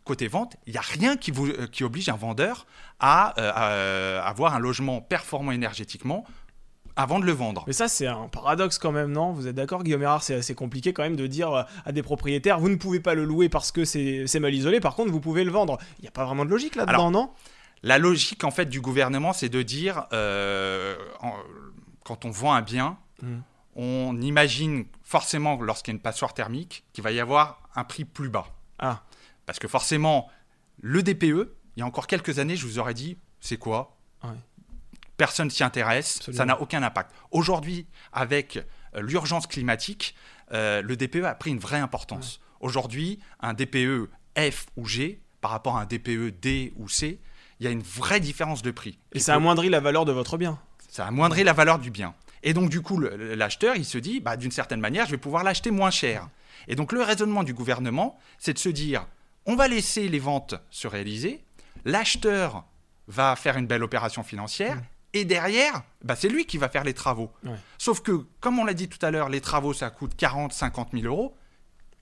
Côté 0.05 0.29
vente, 0.29 0.57
il 0.67 0.73
n'y 0.73 0.79
a 0.79 0.83
rien 0.83 1.17
qui, 1.17 1.31
vous, 1.31 1.49
euh, 1.49 1.67
qui 1.67 1.85
oblige 1.85 2.09
un 2.09 2.17
vendeur 2.17 2.67
à 2.99 3.29
avoir 4.27 4.55
un 4.55 4.59
logement 4.59 5.01
performant 5.01 5.53
énergétiquement 5.53 6.25
avant 7.01 7.19
de 7.19 7.25
le 7.27 7.33
vendre. 7.33 7.65
Mais 7.67 7.73
ça, 7.73 7.89
c'est 7.89 8.07
un 8.07 8.29
paradoxe 8.29 8.79
quand 8.79 8.93
même, 8.93 9.13
non? 9.13 9.33
Vous 9.33 9.47
êtes 9.47 9.55
d'accord, 9.55 9.83
Guillaume 9.83 10.03
Erard? 10.03 10.23
C'est 10.23 10.35
assez 10.35 10.55
compliqué 10.55 10.93
quand 10.93 11.03
même 11.03 11.17
de 11.17 11.27
dire 11.27 11.51
euh, 11.53 11.63
à 11.85 11.93
des 11.93 12.03
propriétaires 12.03 12.59
vous 12.61 12.69
ne 12.69 12.77
pouvez 12.77 13.01
pas 13.01 13.15
le 13.15 13.25
louer 13.25 13.49
parce 13.49 13.73
que 13.73 13.85
c'est 13.85 14.41
mal 14.41 14.55
isolé, 14.55 14.81
par 14.81 14.95
contre, 14.95 15.11
vous 15.11 15.21
pouvez 15.21 15.45
le 15.45 15.51
vendre. 15.51 15.79
Il 15.99 16.03
n'y 16.03 16.09
a 16.09 16.13
pas 16.13 16.25
vraiment 16.25 16.45
de 16.45 16.51
logique 16.51 16.77
là-dedans, 16.77 17.11
non? 17.11 17.31
La 17.83 17.99
logique 17.99 18.45
en 18.45 18.51
fait 18.51 18.67
du 18.67 18.81
gouvernement, 18.81 19.33
c'est 19.33 19.49
de 19.49 19.63
dire 19.63 20.05
euh, 20.13 20.95
en- 21.21 21.33
quand 22.05 22.25
on 22.25 22.31
vend 22.31 22.53
un 22.53 22.63
bien, 22.63 22.99
Mm. 23.23 23.39
on 23.77 24.21
imagine 24.21 24.85
forcément 25.03 25.61
lorsqu'il 25.61 25.93
y 25.93 25.95
a 25.95 25.97
une 25.97 26.03
passoire 26.03 26.33
thermique 26.35 26.85
qu'il 26.93 27.05
va 27.05 27.13
y 27.13 27.21
avoir 27.21 27.63
un 27.75 27.85
prix 27.85 28.05
plus 28.05 28.29
bas. 28.31 28.47
Ah, 28.79 29.03
Parce 29.47 29.59
que 29.59 29.69
forcément, 29.69 30.29
le 30.81 31.03
DPE, 31.03 31.25
il 31.77 31.81
y 31.81 31.83
a 31.83 31.87
encore 31.87 32.07
quelques 32.07 32.39
années, 32.39 32.57
je 32.57 32.67
vous 32.67 32.79
aurais 32.79 32.95
dit, 32.95 33.19
c'est 33.41 33.57
quoi? 33.57 33.97
Ouais. 34.23 34.31
Personne 35.21 35.51
s'y 35.51 35.63
intéresse, 35.63 36.17
Absolument. 36.17 36.39
ça 36.39 36.45
n'a 36.47 36.61
aucun 36.63 36.83
impact. 36.83 37.11
Aujourd'hui, 37.31 37.87
avec 38.15 38.57
euh, 38.97 39.03
l'urgence 39.03 39.47
climatique, 39.47 40.15
euh, 40.53 40.81
le 40.81 40.97
DPE 40.97 41.25
a 41.27 41.35
pris 41.35 41.51
une 41.51 41.59
vraie 41.59 41.79
importance. 41.79 42.41
Aujourd'hui, 42.61 43.19
un 43.41 43.53
DPE 43.53 44.09
F 44.39 44.65
ou 44.77 44.87
G 44.87 45.21
par 45.43 45.51
rapport 45.51 45.77
à 45.77 45.83
un 45.83 45.85
DPE 45.85 46.31
D 46.41 46.73
ou 46.79 46.89
C, 46.89 47.21
il 47.59 47.65
y 47.65 47.67
a 47.67 47.71
une 47.71 47.83
vraie 47.83 48.21
différence 48.21 48.63
de 48.63 48.71
prix. 48.71 48.99
et 49.13 49.19
ça 49.19 49.33
peut- 49.33 49.37
amoindrit 49.37 49.69
la 49.69 49.81
valeur 49.81 50.07
de 50.07 50.13
votre 50.13 50.39
bien. 50.39 50.59
ça 50.89 51.05
amoindrit 51.07 51.45
la 51.45 51.53
valeur 51.53 51.79
du 51.79 51.91
bien. 51.91 52.15
Et 52.43 52.55
donc, 52.55 52.71
du 52.71 52.81
coup, 52.81 52.99
l'acheteur, 52.99 53.77
il 53.77 53.85
se 53.85 53.99
dit, 53.99 54.21
bah, 54.21 54.39
d'une 54.39 54.51
certaine 54.51 54.81
manière, 54.81 55.05
je 55.05 55.11
vais 55.11 55.19
pouvoir 55.19 55.45
l'acheter 55.45 55.71
moins 55.71 55.91
cher. 55.91 56.29
Et 56.67 56.77
donc, 56.77 56.93
le 56.93 57.03
raisonnement 57.03 57.43
du 57.43 57.53
gouvernement, 57.53 58.19
c'est 58.39 58.55
de 58.55 58.59
se 58.59 58.71
dire, 58.71 59.07
on 59.45 59.55
va 59.55 59.69
laisser 59.69 60.09
les 60.09 60.19
ventes 60.19 60.55
se 60.71 60.89
réaliser, 60.89 61.45
l'acheteur 61.85 62.65
va 63.09 63.37
faire 63.37 63.59
une 63.59 63.67
belle 63.67 63.83
opération 63.83 64.23
financière, 64.23 64.81
et 65.13 65.25
derrière, 65.25 65.83
bah, 66.05 66.15
c'est 66.17 66.29
lui 66.29 66.47
qui 66.47 66.57
va 66.59 66.69
faire 66.69 66.85
les 66.85 66.95
travaux. 66.95 67.31
Ouais. 67.45 67.57
Sauf 67.79 68.01
que, 68.01 68.27
comme 68.41 68.59
on 68.59 68.65
l'a 68.65 68.75
dit 68.75 68.89
tout 68.89 69.05
à 69.05 69.11
l'heure, 69.11 69.29
les 69.29 69.41
travaux, 69.41 69.73
ça 69.73 69.91
coûte 69.91 70.13
40, 70.17 70.53
50 70.53 70.91
000 70.93 71.05
euros. 71.07 71.37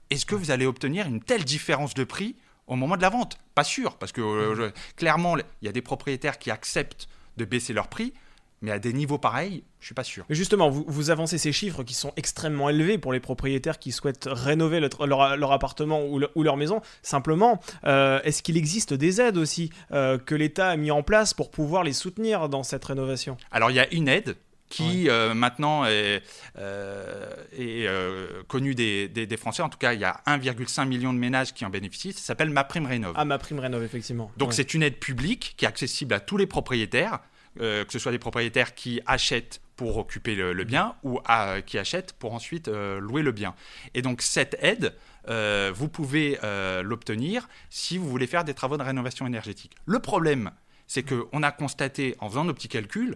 Est-ce 0.09 0.25
que 0.25 0.35
vous 0.35 0.51
allez 0.51 0.65
obtenir 0.65 1.07
une 1.07 1.21
telle 1.21 1.43
différence 1.45 1.93
de 1.93 2.03
prix 2.03 2.35
au 2.67 2.75
moment 2.75 2.97
de 2.97 3.01
la 3.01 3.09
vente? 3.09 3.37
Pas 3.55 3.63
sûr, 3.63 3.97
parce 3.97 4.11
que 4.11 4.21
euh, 4.21 4.55
je- 4.55 4.95
clairement, 4.95 5.37
il 5.37 5.43
y 5.61 5.67
a 5.67 5.71
des 5.71 5.81
propriétaires 5.81 6.37
qui 6.39 6.51
acceptent 6.51 7.07
de 7.37 7.45
baisser 7.45 7.73
leur 7.73 7.87
prix, 7.87 8.13
mais 8.61 8.71
à 8.71 8.79
des 8.79 8.91
niveaux 8.93 9.17
pareils, 9.17 9.63
je 9.79 9.85
suis 9.85 9.95
pas 9.95 10.03
sûr. 10.03 10.25
Mais 10.29 10.35
justement, 10.35 10.69
vous, 10.69 10.83
vous 10.87 11.09
avancez 11.11 11.37
ces 11.37 11.51
chiffres 11.53 11.83
qui 11.83 11.93
sont 11.93 12.11
extrêmement 12.17 12.69
élevés 12.69 12.97
pour 12.97 13.13
les 13.13 13.19
propriétaires 13.19 13.79
qui 13.79 13.91
souhaitent 13.91 14.27
rénover 14.29 14.79
le- 14.79 14.89
leur, 15.05 15.37
leur 15.37 15.51
appartement 15.51 16.03
ou, 16.05 16.19
le- 16.19 16.29
ou 16.35 16.43
leur 16.43 16.57
maison. 16.57 16.81
Simplement, 17.01 17.59
euh, 17.85 18.19
est-ce 18.23 18.43
qu'il 18.43 18.57
existe 18.57 18.93
des 18.93 19.21
aides 19.21 19.37
aussi 19.37 19.69
euh, 19.91 20.17
que 20.17 20.35
l'État 20.35 20.69
a 20.69 20.75
mis 20.77 20.91
en 20.91 21.03
place 21.03 21.33
pour 21.33 21.51
pouvoir 21.51 21.83
les 21.83 21.93
soutenir 21.93 22.49
dans 22.49 22.63
cette 22.63 22.83
rénovation? 22.85 23.37
Alors 23.51 23.71
il 23.71 23.75
y 23.75 23.79
a 23.79 23.91
une 23.93 24.07
aide 24.07 24.35
qui 24.69 25.09
euh, 25.09 25.33
maintenant 25.33 25.85
est, 25.85 26.21
euh, 26.59 27.25
est, 27.57 27.87
euh, 27.87 28.43
connu 28.47 28.75
des, 28.75 29.07
des- 29.07 29.25
des 29.25 29.37
Français. 29.37 29.63
En 29.63 29.69
tout 29.69 29.79
cas, 29.79 29.93
il 29.93 29.99
y 29.99 30.03
a 30.05 30.21
1,5 30.27 30.85
million 30.87 31.11
de 31.13 31.17
ménages 31.17 31.53
qui 31.53 31.65
en 31.65 31.69
bénéficient. 31.71 32.13
Ça 32.13 32.19
s'appelle 32.21 32.49
Ma 32.51 32.63
Prime 32.63 32.85
Rénov'. 32.85 33.13
Ah, 33.15 33.25
ma 33.25 33.37
prime 33.39 33.59
rénov, 33.59 33.83
effectivement. 33.83 34.31
Donc 34.37 34.49
Ouais. 34.49 34.55
c'est 34.55 34.73
une 34.75 34.83
aide 34.83 34.97
publique 34.97 35.55
qui 35.57 35.65
est 35.65 35.67
accessible 35.67 36.13
à 36.13 36.19
tous 36.19 36.37
les 36.37 36.45
propriétaires, 36.45 37.19
euh, 37.59 37.85
que 37.85 37.91
ce 37.91 37.99
soit 37.99 38.11
des 38.11 38.19
propriétaires 38.19 38.73
qui 38.75 39.01
achètent 39.05 39.61
pour 39.75 39.97
occuper 39.97 40.35
le, 40.35 40.53
le 40.53 40.63
bien 40.65 40.95
ou 41.03 41.19
à- 41.25 41.61
qui 41.61 41.77
achètent 41.77 42.13
pour 42.13 42.33
ensuite 42.33 42.67
euh, 42.67 42.99
louer 42.99 43.21
le 43.21 43.31
bien. 43.31 43.55
Et 43.93 44.01
donc 44.01 44.21
cette 44.21 44.57
aide, 44.61 44.95
euh, 45.29 45.71
vous 45.73 45.87
pouvez 45.87 46.37
euh, 46.43 46.81
l'obtenir 46.83 47.47
si 47.69 47.97
vous 47.97 48.09
voulez 48.09 48.27
faire 48.27 48.43
des 48.43 48.53
travaux 48.53 48.77
de 48.77 48.83
rénovation 48.83 49.25
énergétique. 49.27 49.75
Le 49.85 49.99
problème, 49.99 50.51
c'est 50.87 51.03
qu'on 51.03 51.43
a 51.43 51.51
constaté 51.51 52.15
en 52.19 52.29
faisant 52.29 52.45
nos 52.45 52.53
petits 52.53 52.67
calculs 52.67 53.15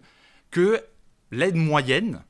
que 0.51 0.81
l'aide 1.31 1.55
moyenne 1.55 2.23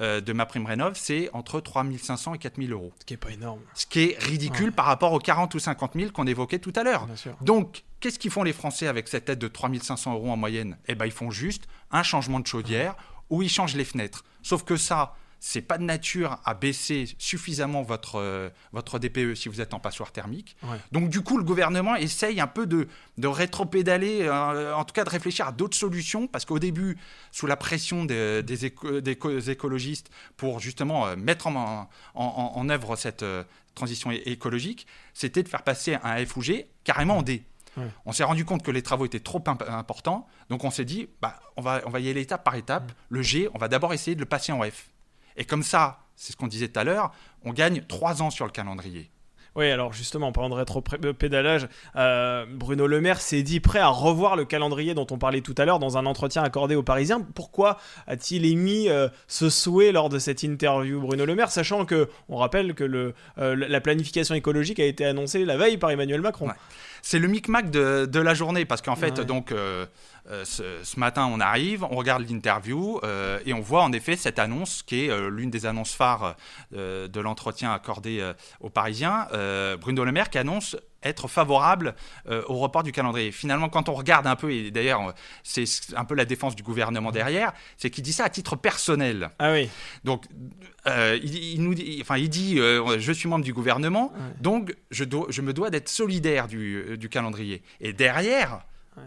euh, 0.00 0.20
de 0.20 0.32
ma 0.32 0.46
prime 0.46 0.66
rénov, 0.66 0.92
c'est 0.96 1.28
entre 1.32 1.60
3500 1.60 2.34
et 2.34 2.38
4000 2.38 2.72
euros. 2.72 2.92
Ce 3.00 3.04
qui 3.04 3.14
est 3.14 3.16
pas 3.18 3.30
énorme, 3.30 3.60
Ce 3.74 3.86
qui 3.86 4.00
est 4.04 4.18
ridicule 4.22 4.66
Ouais. 4.66 4.70
par 4.72 4.86
rapport 4.86 5.12
aux 5.12 5.18
40 5.18 5.54
ou 5.54 5.58
50 5.58 5.92
000 5.94 6.10
qu'on 6.12 6.26
évoquait 6.26 6.58
tout 6.58 6.72
à 6.76 6.82
l'heure. 6.82 7.06
bien. 7.06 7.36
Donc, 7.42 7.84
qu'est-ce 8.00 8.18
qu'ils 8.18 8.30
font 8.30 8.42
les 8.42 8.52
Français 8.52 8.86
avec 8.86 9.08
cette 9.08 9.28
aide 9.28 9.38
de 9.38 9.48
3500 9.48 10.14
euros 10.14 10.30
en 10.30 10.36
moyenne? 10.36 10.78
Eh 10.88 10.94
ben, 10.94 11.06
ils 11.06 11.12
font 11.12 11.30
juste 11.30 11.68
un 11.90 12.02
changement 12.02 12.40
de 12.40 12.46
chaudière 12.46 12.96
ou 13.28 13.42
ils 13.42 13.48
changent 13.50 13.76
les 13.76 13.84
fenêtres. 13.84 14.24
Sauf 14.42 14.64
que 14.64 14.76
ça, 14.76 15.14
c'est 15.42 15.62
pas 15.62 15.78
de 15.78 15.84
nature 15.84 16.38
à 16.44 16.52
baisser 16.54 17.08
suffisamment 17.18 17.82
votre, 17.82 18.16
euh, 18.16 18.50
votre 18.72 18.98
DPE 18.98 19.34
si 19.34 19.48
vous 19.48 19.60
êtes 19.62 19.72
en 19.72 19.80
passoire 19.80 20.12
thermique. 20.12 20.54
Ouais. 20.62 20.76
Donc, 20.92 21.08
du 21.08 21.22
coup, 21.22 21.38
le 21.38 21.44
gouvernement 21.44 21.96
essaye 21.96 22.40
un 22.40 22.46
peu 22.46 22.66
de, 22.66 22.86
de 23.18 23.26
rétro-pédaler, 23.26 24.22
euh, 24.22 24.74
en 24.74 24.84
tout 24.84 24.92
cas 24.92 25.04
de 25.04 25.10
réfléchir 25.10 25.46
à 25.48 25.52
d'autres 25.52 25.76
solutions, 25.76 26.26
parce 26.26 26.44
qu'au 26.44 26.58
début, 26.58 26.98
sous 27.32 27.46
la 27.46 27.56
pression 27.56 28.04
des, 28.04 28.42
des 28.42 28.66
éco- 28.66 29.00
des 29.00 29.12
éco- 29.12 29.38
écologistes 29.38 30.10
pour 30.36 30.60
justement 30.60 31.06
euh, 31.06 31.16
mettre 31.16 31.46
en, 31.46 31.54
en, 31.54 31.88
en- 32.14 32.52
en 32.54 32.68
œuvre 32.68 32.96
cette 32.96 33.22
euh, 33.22 33.42
transition 33.74 34.10
écologique, 34.10 34.86
c'était 35.14 35.42
de 35.42 35.48
faire 35.48 35.62
passer 35.62 35.96
un 36.02 36.24
F 36.24 36.36
ou 36.36 36.42
G 36.42 36.68
carrément 36.84 37.18
en 37.18 37.22
D. 37.22 37.42
Ouais. 37.76 37.84
On 38.04 38.12
s'est 38.12 38.24
rendu 38.24 38.44
compte 38.44 38.62
que 38.62 38.70
les 38.70 38.82
travaux 38.82 39.06
étaient 39.06 39.20
trop 39.20 39.42
imp- 39.46 39.62
importants, 39.68 40.26
donc 40.50 40.64
on 40.64 40.70
s'est 40.70 40.84
dit, 40.84 41.08
bah, 41.22 41.40
on, 41.56 41.62
va, 41.62 41.80
on 41.86 41.90
va 41.90 42.00
y 42.00 42.10
aller 42.10 42.20
étape 42.20 42.44
par 42.44 42.56
étape. 42.56 42.92
Le 43.08 43.22
G, 43.22 43.48
on 43.54 43.58
va 43.58 43.68
d'abord 43.68 43.94
essayer 43.94 44.14
de 44.16 44.20
le 44.20 44.26
passer 44.26 44.50
en 44.52 44.60
F. 44.62 44.90
Et 45.36 45.44
comme 45.44 45.62
ça, 45.62 46.00
c'est 46.16 46.32
ce 46.32 46.36
qu'on 46.36 46.48
disait 46.48 46.68
tout 46.68 46.80
à 46.80 46.84
l'heure, 46.84 47.12
on 47.44 47.52
gagne 47.52 47.82
trois 47.82 48.22
ans 48.22 48.30
sur 48.30 48.44
le 48.44 48.50
calendrier. 48.50 49.10
Oui, 49.56 49.68
alors 49.68 49.92
justement, 49.92 50.28
en 50.28 50.32
parlant 50.32 50.50
de 50.50 50.54
rétro-pédalage, 50.54 51.66
euh, 51.96 52.46
Bruno 52.48 52.86
Le 52.86 53.00
Maire 53.00 53.20
s'est 53.20 53.42
dit 53.42 53.58
prêt 53.58 53.80
à 53.80 53.88
revoir 53.88 54.36
le 54.36 54.44
calendrier 54.44 54.94
dont 54.94 55.06
on 55.10 55.18
parlait 55.18 55.40
tout 55.40 55.54
à 55.58 55.64
l'heure 55.64 55.80
dans 55.80 55.98
un 55.98 56.06
entretien 56.06 56.42
accordé 56.42 56.76
aux 56.76 56.84
Parisiens. 56.84 57.20
Pourquoi 57.34 57.78
a-t-il 58.06 58.44
émis 58.44 58.88
euh, 58.88 59.08
ce 59.26 59.50
souhait 59.50 59.90
lors 59.90 60.08
de 60.08 60.20
cette 60.20 60.44
interview, 60.44 61.00
Bruno 61.00 61.24
Le 61.24 61.34
Maire, 61.34 61.50
sachant 61.50 61.84
que, 61.84 62.08
on 62.28 62.36
rappelle 62.36 62.74
que 62.74 62.84
le, 62.84 63.12
euh, 63.38 63.56
la 63.56 63.80
planification 63.80 64.36
écologique 64.36 64.78
a 64.78 64.84
été 64.84 65.04
annoncée 65.04 65.44
la 65.44 65.56
veille 65.56 65.78
par 65.78 65.90
Emmanuel 65.90 66.20
Macron 66.20 66.46
Ouais. 66.46 66.54
C'est 67.02 67.18
le 67.18 67.28
micmac 67.28 67.70
de, 67.70 68.06
de 68.06 68.20
la 68.20 68.34
journée 68.34 68.64
parce 68.64 68.82
qu'en 68.82 68.96
fait, 68.96 69.18
Ouais. 69.18 69.24
donc, 69.24 69.52
euh, 69.52 69.86
euh, 70.30 70.44
ce, 70.44 70.62
ce 70.82 71.00
matin, 71.00 71.28
on 71.32 71.40
arrive, 71.40 71.82
on 71.84 71.96
regarde 71.96 72.28
l'interview 72.28 73.00
euh, 73.02 73.38
et 73.46 73.52
on 73.54 73.60
voit 73.60 73.82
en 73.82 73.92
effet 73.92 74.16
cette 74.16 74.38
annonce 74.38 74.82
qui 74.82 75.04
est 75.06 75.10
euh, 75.10 75.28
l'une 75.30 75.50
des 75.50 75.66
annonces 75.66 75.94
phares 75.94 76.36
de 76.72 77.20
l'entretien 77.20 77.72
accordé 77.72 78.22
aux 78.60 78.70
Parisiens. 78.70 79.26
Bruno 79.80 80.04
Le 80.04 80.12
Maire 80.12 80.30
qui 80.30 80.38
annonce 80.38 80.76
être 81.02 81.28
favorable 81.28 81.94
euh, 82.28 82.42
au 82.48 82.56
report 82.58 82.82
du 82.82 82.92
calendrier. 82.92 83.32
Finalement, 83.32 83.68
quand 83.68 83.88
on 83.88 83.94
regarde 83.94 84.26
un 84.26 84.36
peu, 84.36 84.52
et 84.52 84.70
d'ailleurs, 84.70 85.14
c'est 85.42 85.64
un 85.96 86.04
peu 86.04 86.14
la 86.14 86.24
défense 86.24 86.54
du 86.56 86.62
gouvernement 86.62 87.10
derrière, 87.10 87.52
c'est 87.76 87.90
qu'il 87.90 88.04
dit 88.04 88.12
ça 88.12 88.24
à 88.24 88.28
titre 88.28 88.56
personnel. 88.56 89.30
Ah 89.38 89.52
oui, 89.52 89.68
Donc, 90.04 90.24
euh, 90.86 91.18
il, 91.22 91.34
il 91.54 91.62
nous 91.62 91.74
dit, 91.74 91.98
enfin, 92.02 92.16
il 92.18 92.28
dit, 92.28 92.58
euh, 92.58 92.98
je 92.98 93.12
suis 93.12 93.28
membre 93.28 93.44
du 93.44 93.52
gouvernement, 93.52 94.12
Ouais. 94.12 94.18
donc 94.40 94.74
je, 94.90 95.04
dois- 95.04 95.26
je 95.30 95.40
me 95.42 95.52
dois 95.52 95.70
d'être 95.70 95.88
solidaire 95.88 96.48
du, 96.48 96.96
du 96.98 97.08
calendrier. 97.08 97.62
Et 97.80 97.92
derrière, 97.92 98.60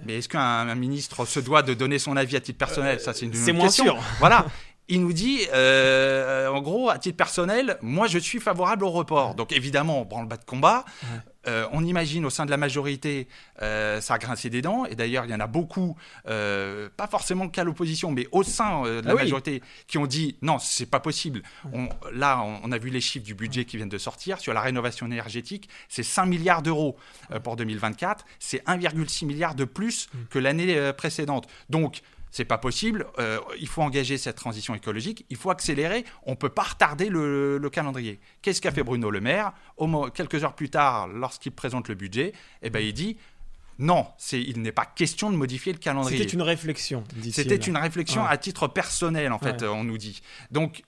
mais 0.05 0.17
est-ce 0.17 0.29
qu'un 0.29 0.39
un 0.41 0.75
ministre 0.75 1.25
se 1.25 1.39
doit 1.39 1.61
de 1.61 1.73
donner 1.75 1.99
son 1.99 2.17
avis 2.17 2.35
à 2.35 2.39
titre 2.41 2.57
personnel? 2.57 2.99
Ça, 2.99 3.13
c'est 3.13 3.25
une 3.25 3.33
c'est 3.33 3.51
moins 3.53 3.65
question. 3.65 3.83
sûr. 3.85 4.03
Voilà. 4.19 4.45
Il 4.89 5.01
nous 5.01 5.13
dit, 5.13 5.39
euh, 5.53 6.47
en 6.49 6.61
gros, 6.61 6.89
à 6.89 6.97
titre 6.97 7.15
personnel, 7.15 7.77
moi 7.81 8.07
je 8.07 8.19
suis 8.19 8.39
favorable 8.41 8.83
au 8.83 8.89
report. 8.91 9.33
Donc 9.33 9.53
évidemment, 9.53 10.01
on 10.01 10.05
prend 10.05 10.21
le 10.21 10.27
bas 10.27 10.35
de 10.37 10.43
combat. 10.43 10.83
Ouais. 11.03 11.19
Euh, 11.47 11.67
on 11.73 11.83
imagine 11.83 12.25
au 12.25 12.29
sein 12.29 12.45
de 12.45 12.51
la 12.51 12.57
majorité, 12.57 13.27
euh, 13.61 13.99
ça 14.01 14.13
a 14.15 14.17
grincé 14.17 14.49
des 14.49 14.61
dents. 14.61 14.85
Et 14.85 14.95
d'ailleurs, 14.95 15.23
il 15.25 15.31
y 15.31 15.33
en 15.33 15.39
a 15.39 15.47
beaucoup, 15.47 15.95
pas 16.25 17.07
forcément 17.09 17.47
qu'à 17.49 17.63
l'opposition, 17.63 18.11
mais 18.11 18.27
au 18.33 18.43
sein 18.43 18.83
de 18.83 18.89
la 19.01 19.11
Ah 19.11 19.15
oui. 19.15 19.21
majorité, 19.23 19.61
qui 19.87 19.97
ont 19.97 20.05
dit 20.07 20.37
non, 20.41 20.59
c'est 20.59 20.85
pas 20.89 20.99
possible. 20.99 21.43
On- 21.71 21.87
là, 22.11 22.41
on, 22.43 22.59
on 22.63 22.71
a 22.73 22.77
vu 22.77 22.89
les 22.89 23.01
chiffres 23.01 23.25
du 23.25 23.35
budget 23.35 23.63
qui 23.65 23.77
viennent 23.77 23.89
de 23.89 23.97
sortir 23.97 24.39
sur 24.39 24.53
la 24.53 24.61
rénovation 24.61 25.05
énergétique. 25.05 25.69
C'est 25.87 26.03
5 26.03 26.25
milliards 26.25 26.61
d'euros 26.61 26.97
pour 27.43 27.55
2024. 27.55 28.25
C'est 28.39 28.63
1,6 28.67 29.25
milliard 29.25 29.55
de 29.55 29.63
plus 29.65 30.09
que 30.29 30.39
l'année 30.39 30.91
précédente. 30.93 31.47
Donc, 31.69 32.01
c'est 32.35 32.45
pas 32.45 32.57
possible. 32.57 33.05
euh, 33.19 33.39
il 33.59 33.67
faut 33.67 33.83
engager 33.83 34.17
cette 34.17 34.35
transition 34.37 34.73
écologique. 34.73 35.23
Il 35.29 35.37
faut 35.37 35.51
accélérer. 35.51 36.03
On 36.23 36.35
peut 36.35 36.49
pas 36.49 36.63
retarder 36.63 37.07
le, 37.09 37.59
le 37.59 37.69
calendrier. 37.69 38.19
Qu'est-ce 38.41 38.59
qu'a 38.59 38.71
fait 38.71 38.81
Bruno 38.83 39.11
Le 39.11 39.21
Maire 39.21 39.53
Au 39.77 40.09
Quelques 40.09 40.43
heures 40.43 40.55
plus 40.55 40.71
tard, 40.71 41.07
lorsqu'il 41.07 41.51
présente 41.51 41.87
le 41.89 41.95
budget, 41.95 42.33
eh 42.63 42.71
ben, 42.71 42.79
il 42.79 42.91
dit 42.93 43.17
non, 43.79 44.07
il 44.31 44.61
n'est 44.63 44.71
pas 44.71 44.85
question 44.85 45.31
de 45.31 45.35
modifier 45.35 45.73
le 45.73 45.79
calendrier. 45.79 46.17
c'était 46.19 46.31
une 46.31 46.41
réflexion. 46.41 47.03
C'était 47.31 47.55
une 47.55 47.77
réflexion 47.77 48.21
Ouais. 48.23 48.27
à 48.31 48.37
titre 48.37 48.67
personnel, 48.67 49.31
en 49.31 49.39
fait, 49.39 49.61
Ouais. 49.61 49.67
on 49.67 49.83
nous 49.83 49.97
dit. 49.99 50.21
Donc, 50.51 50.81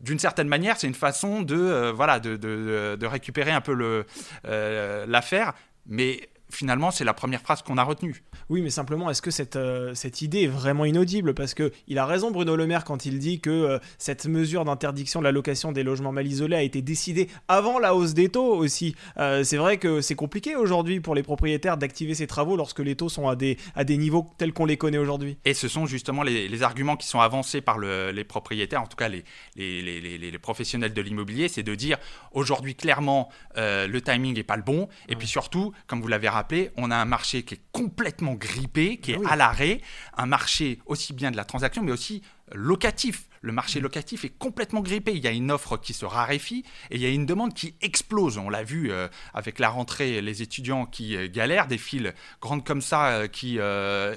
d'une 0.00 0.18
certaine 0.18 0.48
manière, 0.48 0.78
c'est 0.78 0.86
une 0.86 0.94
façon 0.94 1.42
de, 1.42 1.56
euh, 1.56 1.92
voilà, 1.92 2.20
de, 2.20 2.36
de- 2.36 2.96
de 2.98 3.06
récupérer 3.06 3.52
un 3.52 3.60
peu 3.60 4.04
euh, 4.46 5.06
l'affaire. 5.06 5.52
Mais 5.86 6.28
finalement, 6.56 6.90
c'est 6.90 7.04
la 7.04 7.14
première 7.14 7.40
phrase 7.40 7.62
qu'on 7.62 7.76
a 7.78 7.82
retenue. 7.84 8.22
Oui, 8.48 8.62
mais 8.62 8.70
simplement, 8.70 9.10
est-ce 9.10 9.22
que 9.22 9.30
cette, 9.30 9.56
euh, 9.56 9.94
cette 9.94 10.22
idée 10.22 10.42
est 10.44 10.46
vraiment 10.48 10.84
inaudible? 10.84 11.34
Parce 11.34 11.54
que 11.54 11.72
il 11.86 11.98
a 11.98 12.06
raison, 12.06 12.30
Bruno 12.30 12.56
Le 12.56 12.66
Maire, 12.66 12.84
quand 12.84 13.04
il 13.06 13.18
dit 13.18 13.40
que 13.40 13.50
euh, 13.50 13.78
cette 13.98 14.26
mesure 14.26 14.64
d'interdiction 14.64 15.20
de 15.20 15.24
la 15.24 15.32
location 15.32 15.72
des 15.72 15.82
logements 15.82 16.12
mal 16.12 16.26
isolés 16.26 16.56
a 16.56 16.62
été 16.62 16.80
décidée 16.82 17.28
avant 17.48 17.78
la 17.78 17.94
hausse 17.94 18.14
des 18.14 18.28
taux 18.30 18.54
aussi. 18.54 18.94
Euh, 19.18 19.44
c'est 19.44 19.58
vrai 19.58 19.76
que 19.78 20.00
c'est 20.00 20.14
compliqué 20.14 20.56
aujourd'hui 20.56 21.00
pour 21.00 21.14
les 21.14 21.22
propriétaires 21.22 21.76
d'activer 21.76 22.14
ces 22.14 22.26
travaux 22.26 22.56
lorsque 22.56 22.80
les 22.80 22.96
taux 22.96 23.08
sont 23.08 23.28
à 23.28 23.36
des, 23.36 23.58
à 23.74 23.84
des 23.84 23.96
niveaux 23.98 24.30
tels 24.38 24.52
qu'on 24.52 24.66
les 24.66 24.76
connaît 24.78 24.98
aujourd'hui. 24.98 25.36
Et 25.44 25.52
ce 25.54 25.68
sont 25.68 25.84
justement 25.86 26.22
les, 26.22 26.48
les 26.48 26.62
arguments 26.62 26.96
qui 26.96 27.06
sont 27.06 27.20
avancés 27.20 27.60
par 27.60 27.76
le- 27.78 28.10
les 28.12 28.24
propriétaires, 28.24 28.82
en 28.82 28.86
tout 28.86 28.96
cas 28.96 29.08
les, 29.08 29.24
les, 29.56 29.82
les- 29.82 30.38
professionnels 30.38 30.92
de 30.92 31.02
l'immobilier, 31.02 31.48
c'est 31.48 31.62
de 31.62 31.74
dire 31.74 31.96
aujourd'hui 32.30 32.74
clairement 32.74 33.30
le 33.56 33.98
timing 34.00 34.34
n'est 34.34 34.42
pas 34.44 34.56
le 34.56 34.62
bon. 34.62 34.88
Et 35.08 35.16
puis 35.16 35.26
surtout, 35.26 35.72
comme 35.88 36.00
vous 36.00 36.08
l'avez 36.08 36.28
rappelé, 36.28 36.45
on 36.76 36.90
a 36.90 36.96
un 36.96 37.04
marché 37.04 37.42
qui 37.42 37.54
est 37.54 37.60
complètement 37.72 38.34
grippé, 38.34 38.98
qui 38.98 39.12
est 39.12 39.16
Ah 39.16 39.20
oui. 39.20 39.26
à 39.28 39.36
l'arrêt, 39.36 39.80
un 40.16 40.26
marché 40.26 40.78
aussi 40.86 41.12
bien 41.12 41.30
de 41.30 41.36
la 41.36 41.44
transaction, 41.44 41.82
mais 41.82 41.92
aussi 41.92 42.22
locatif. 42.52 43.28
Le 43.40 43.52
marché 43.52 43.80
locatif 43.80 44.24
est 44.24 44.36
complètement 44.36 44.80
grippé. 44.80 45.12
Il 45.12 45.22
y 45.22 45.28
a 45.28 45.30
une 45.30 45.50
offre 45.50 45.76
qui 45.76 45.92
se 45.92 46.04
raréfie 46.04 46.64
et 46.90 46.96
il 46.96 47.00
y 47.00 47.06
a 47.06 47.10
une 47.10 47.26
demande 47.26 47.54
qui 47.54 47.74
explose. 47.80 48.38
On 48.38 48.50
l'a 48.50 48.64
vu 48.64 48.90
euh, 48.90 49.08
avec 49.34 49.58
la 49.58 49.68
rentrée, 49.68 50.20
les 50.20 50.42
étudiants 50.42 50.86
qui 50.86 51.16
euh, 51.16 51.28
galèrent, 51.28 51.66
des 51.66 51.78
files 51.78 52.14
grandes 52.40 52.64
comme 52.64 52.80
ça, 52.80 53.08
euh, 53.08 53.28
qui 53.28 53.58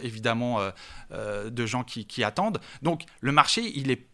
évidemment 0.03 0.59
de 1.11 1.65
gens 1.65 1.83
qui, 1.83 2.05
qui 2.05 2.23
attendent. 2.23 2.59
Donc 2.81 3.03
le 3.21 3.31
marché, 3.31 3.61
il 3.75 3.91
est 3.91 4.07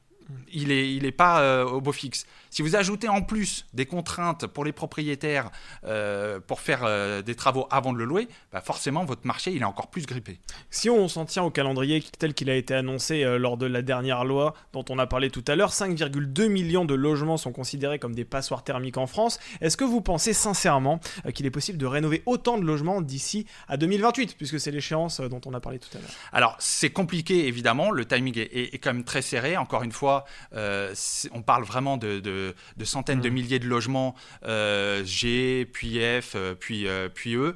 il 0.54 0.72
est, 0.72 0.94
il 0.94 1.06
est 1.06 1.12
pas 1.12 1.42
euh, 1.42 1.64
au 1.66 1.82
beau 1.82 1.92
fixe. 1.92 2.26
Si 2.50 2.62
vous 2.62 2.76
ajoutez 2.76 3.10
en 3.10 3.22
plus 3.22 3.66
des 3.74 3.86
contraintes 3.86 4.48
pour 4.48 4.64
les 4.66 4.72
propriétaires 4.72 5.52
euh, 5.86 6.40
pour 6.40 6.62
faire 6.62 6.82
euh, 6.84 7.22
des 7.22 7.36
travaux 7.36 7.68
avant 7.70 7.92
de 7.94 7.98
le 7.98 8.06
louer, 8.06 8.28
bah 8.54 8.62
forcément 8.62 9.04
votre 9.06 9.26
marché 9.28 9.52
il 9.52 9.62
est 9.62 9.66
encore 9.66 9.90
plus 9.90 10.06
grippé. 10.06 10.40
Si 10.70 10.90
on 10.90 11.08
s'en 11.08 11.26
tient 11.26 11.44
au 11.44 11.50
calendrier 11.52 12.04
tel 12.18 12.34
qu'il 12.34 12.50
a 12.50 12.56
été 12.56 12.74
annoncé 12.74 13.24
lors 13.38 13.58
de 13.58 13.66
la 13.66 13.82
dernière 13.82 14.24
loi 14.24 14.54
dont 14.74 14.86
on 14.90 14.98
a 15.00 15.08
parlé 15.08 15.30
tout 15.30 15.44
à 15.48 15.56
l'heure, 15.56 15.72
5,2 15.72 16.48
millions 16.48 16.86
de 16.86 16.94
logements 16.96 17.38
sont 17.38 17.52
considérés 17.52 18.00
comme 18.00 18.16
des 18.16 18.26
passoires 18.26 18.64
thermiques 18.64 18.98
en 18.98 19.08
France. 19.08 19.40
Est-ce 19.62 19.76
que 19.78 19.84
vous 19.84 20.02
pensez 20.02 20.34
sincèrement 20.34 21.00
qu'il 21.34 21.46
est 21.46 21.52
possible 21.52 21.78
de 21.78 21.86
rénover 21.86 22.24
autant 22.26 22.58
de 22.58 22.64
logements 22.66 23.02
d'ici 23.02 23.46
à 23.68 23.76
2028, 23.78 24.38
puisque 24.38 24.60
c'est 24.60 24.72
l'échéance 24.72 25.20
dont 25.20 25.42
on 25.46 25.54
a 25.54 25.60
parlé 25.60 25.80
tout 25.80 25.90
à 25.98 26.00
l'heure? 26.00 26.10
Alors 26.32 26.56
c'est 26.60 26.90
compliqué 26.90 27.48
évidemment, 27.48 27.92
le 27.92 28.06
timing 28.06 28.38
est, 28.40 28.44
est- 28.44 28.74
est 28.76 28.78
quand 28.80 28.94
même 28.94 29.04
très 29.04 29.22
serré. 29.22 29.58
Encore 29.58 29.84
une 29.84 29.92
fois, 29.92 30.15
euh, 30.54 30.94
on 31.32 31.42
parle 31.42 31.64
vraiment 31.64 31.98
de, 31.98 32.20
de- 32.20 32.54
de 32.78 32.86
centaines 32.86 33.22
de 33.22 33.30
Mhm. 33.30 33.34
milliers 33.36 33.60
de 33.60 33.68
logements, 33.68 34.16
euh, 34.46 35.04
G, 35.04 35.68
puis 35.74 36.00
F, 36.22 36.34
euh, 36.36 36.56
puis, 36.56 36.88
puis 37.14 37.36
E. 37.36 37.56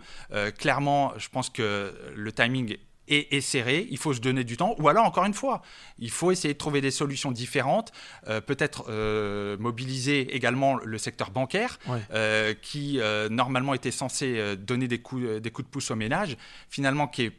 Clairement, 0.57 1.13
je 1.17 1.29
pense 1.29 1.49
que 1.49 1.93
le 2.15 2.31
timing 2.31 2.77
est, 3.11 3.41
serré, 3.41 3.87
il 3.89 3.97
faut 3.97 4.13
se 4.13 4.19
donner 4.21 4.43
du 4.43 4.55
temps, 4.55 4.75
ou 4.77 4.87
alors 4.87 5.03
encore 5.03 5.25
une 5.25 5.33
fois, 5.33 5.63
il 5.97 6.11
faut 6.11 6.29
essayer 6.31 6.53
de 6.53 6.59
trouver 6.59 6.79
des 6.79 6.91
solutions 6.91 7.31
différentes, 7.31 7.91
euh, 8.27 8.39
peut-être 8.39 8.85
euh, 8.89 9.57
mobiliser 9.57 10.35
également 10.35 10.75
le 10.83 10.97
secteur 10.99 11.31
bancaire, 11.31 11.79
Ouais. 11.87 11.99
euh, 12.13 12.53
qui 12.61 12.99
normalement 13.31 13.73
était 13.73 13.89
censé 13.89 14.55
donner 14.57 14.87
des 14.87 14.99
coups, 15.01 15.41
des 15.41 15.49
coups 15.51 15.65
de 15.67 15.71
pouce 15.71 15.89
aux 15.89 15.95
ménages, 15.95 16.37
finalement 16.69 17.07
qui 17.07 17.23
est 17.23 17.31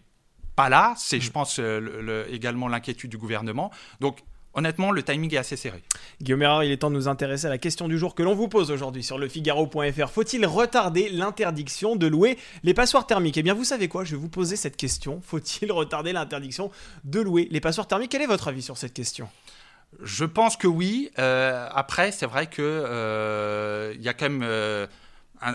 pas 0.56 0.68
là. 0.68 0.94
C'est, 0.98 1.20
je 1.20 1.30
pense, 1.30 1.60
le- 1.60 1.78
le- 2.02 2.26
également 2.34 2.66
l'inquiétude 2.66 3.10
du 3.10 3.16
gouvernement. 3.18 3.70
Donc, 4.00 4.18
honnêtement, 4.54 4.90
le 4.90 5.02
timing 5.02 5.34
est 5.34 5.38
assez 5.38 5.56
serré. 5.56 5.82
Guillaume 6.20 6.42
Erard, 6.42 6.64
il 6.64 6.72
est 6.72 6.78
temps 6.78 6.90
de 6.90 6.96
nous 6.96 7.08
intéresser 7.08 7.46
à 7.46 7.50
la 7.50 7.58
question 7.58 7.88
du 7.88 7.98
jour 7.98 8.14
que 8.14 8.22
l'on 8.22 8.34
vous 8.34 8.48
pose 8.48 8.70
aujourd'hui 8.70 9.02
sur 9.02 9.18
le 9.18 9.28
Figaro.fr. 9.28 10.10
Faut-il 10.10 10.44
retarder 10.46 11.08
l'interdiction 11.08 11.96
de 11.96 12.06
louer 12.06 12.38
les 12.62 12.74
passoires 12.74 13.06
thermiques? 13.06 13.36
Eh 13.36 13.42
bien, 13.42 13.54
vous 13.54 13.64
savez 13.64 13.88
quoi? 13.88 14.04
Je 14.04 14.12
vais 14.12 14.20
vous 14.20 14.28
poser 14.28 14.56
cette 14.56 14.76
question. 14.76 15.20
Faut-il 15.24 15.70
retarder 15.72 16.12
l'interdiction 16.12 16.70
de 17.04 17.20
louer 17.20 17.48
les 17.50 17.60
passoires 17.60 17.86
thermiques? 17.86 18.10
Quel 18.10 18.22
est 18.22 18.26
votre 18.26 18.48
avis 18.48 18.62
sur 18.62 18.76
cette 18.76 18.94
question? 18.94 19.28
Je 20.02 20.24
pense 20.24 20.56
que 20.56 20.66
oui. 20.66 21.10
Euh, 21.18 21.68
après, 21.72 22.12
c'est 22.12 22.26
vrai 22.26 22.46
que 22.46 22.62
euh, 22.62 23.92
il 23.96 24.02
y 24.02 24.08
a 24.08 24.14
quand 24.14 24.28
même 24.28 24.42
euh, 24.44 24.86
un- 25.42 25.54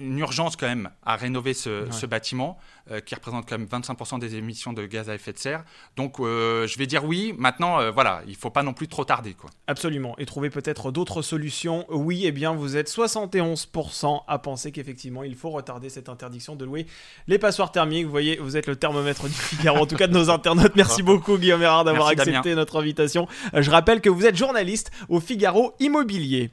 une 0.00 0.18
urgence 0.18 0.56
quand 0.56 0.66
même 0.66 0.90
à 1.04 1.16
rénover 1.16 1.54
ce, 1.54 1.84
Ouais. 1.84 1.92
ce 1.92 2.06
bâtiment 2.06 2.58
euh, 2.90 3.00
qui 3.00 3.14
représente 3.14 3.48
quand 3.48 3.56
même 3.58 3.66
25% 3.66 4.18
des 4.18 4.34
émissions 4.36 4.72
de 4.74 4.84
gaz 4.84 5.08
à 5.08 5.14
effet 5.14 5.32
de 5.32 5.38
serre. 5.38 5.64
Donc, 5.96 6.20
euh, 6.20 6.66
je 6.66 6.78
vais 6.78 6.86
dire 6.86 7.04
oui. 7.04 7.34
Maintenant, 7.38 7.80
euh, 7.80 7.90
voilà, 7.90 8.20
il 8.26 8.36
faut 8.36 8.50
pas 8.50 8.62
non 8.62 8.74
plus 8.74 8.88
trop 8.88 9.04
tarder, 9.06 9.32
quoi. 9.32 9.48
Absolument. 9.66 10.14
Et 10.18 10.26
trouver 10.26 10.50
peut-être 10.50 10.90
d'autres 10.92 11.22
solutions. 11.22 11.86
Oui, 11.88 12.22
eh 12.26 12.32
bien, 12.32 12.52
vous 12.52 12.76
êtes 12.76 12.88
71% 12.88 14.22
à 14.28 14.38
penser 14.38 14.70
qu'effectivement, 14.72 15.22
il 15.24 15.34
faut 15.34 15.50
retarder 15.50 15.88
cette 15.88 16.08
interdiction 16.08 16.56
de 16.56 16.64
louer 16.64 16.86
les 17.26 17.38
passoires 17.38 17.72
thermiques. 17.72 18.04
Vous 18.04 18.10
voyez, 18.10 18.36
vous 18.36 18.56
êtes 18.56 18.66
le 18.66 18.76
thermomètre 18.76 19.24
du 19.24 19.32
Figaro, 19.32 19.78
en 19.78 19.86
tout 19.86 19.96
cas 19.96 20.06
de 20.06 20.12
nos 20.12 20.28
internautes. 20.30 20.76
Merci 20.76 21.02
beaucoup, 21.02 21.38
Guillaume 21.38 21.62
Erard, 21.62 21.84
d'avoir 21.84 22.08
accepté 22.08 22.54
notre 22.54 22.78
invitation. 22.78 23.26
Euh, 23.54 23.62
Je 23.62 23.70
rappelle 23.70 24.00
que 24.00 24.10
vous 24.10 24.26
êtes 24.26 24.36
journaliste 24.36 24.90
au 25.08 25.20
Figaro 25.20 25.74
Immobilier. 25.80 26.42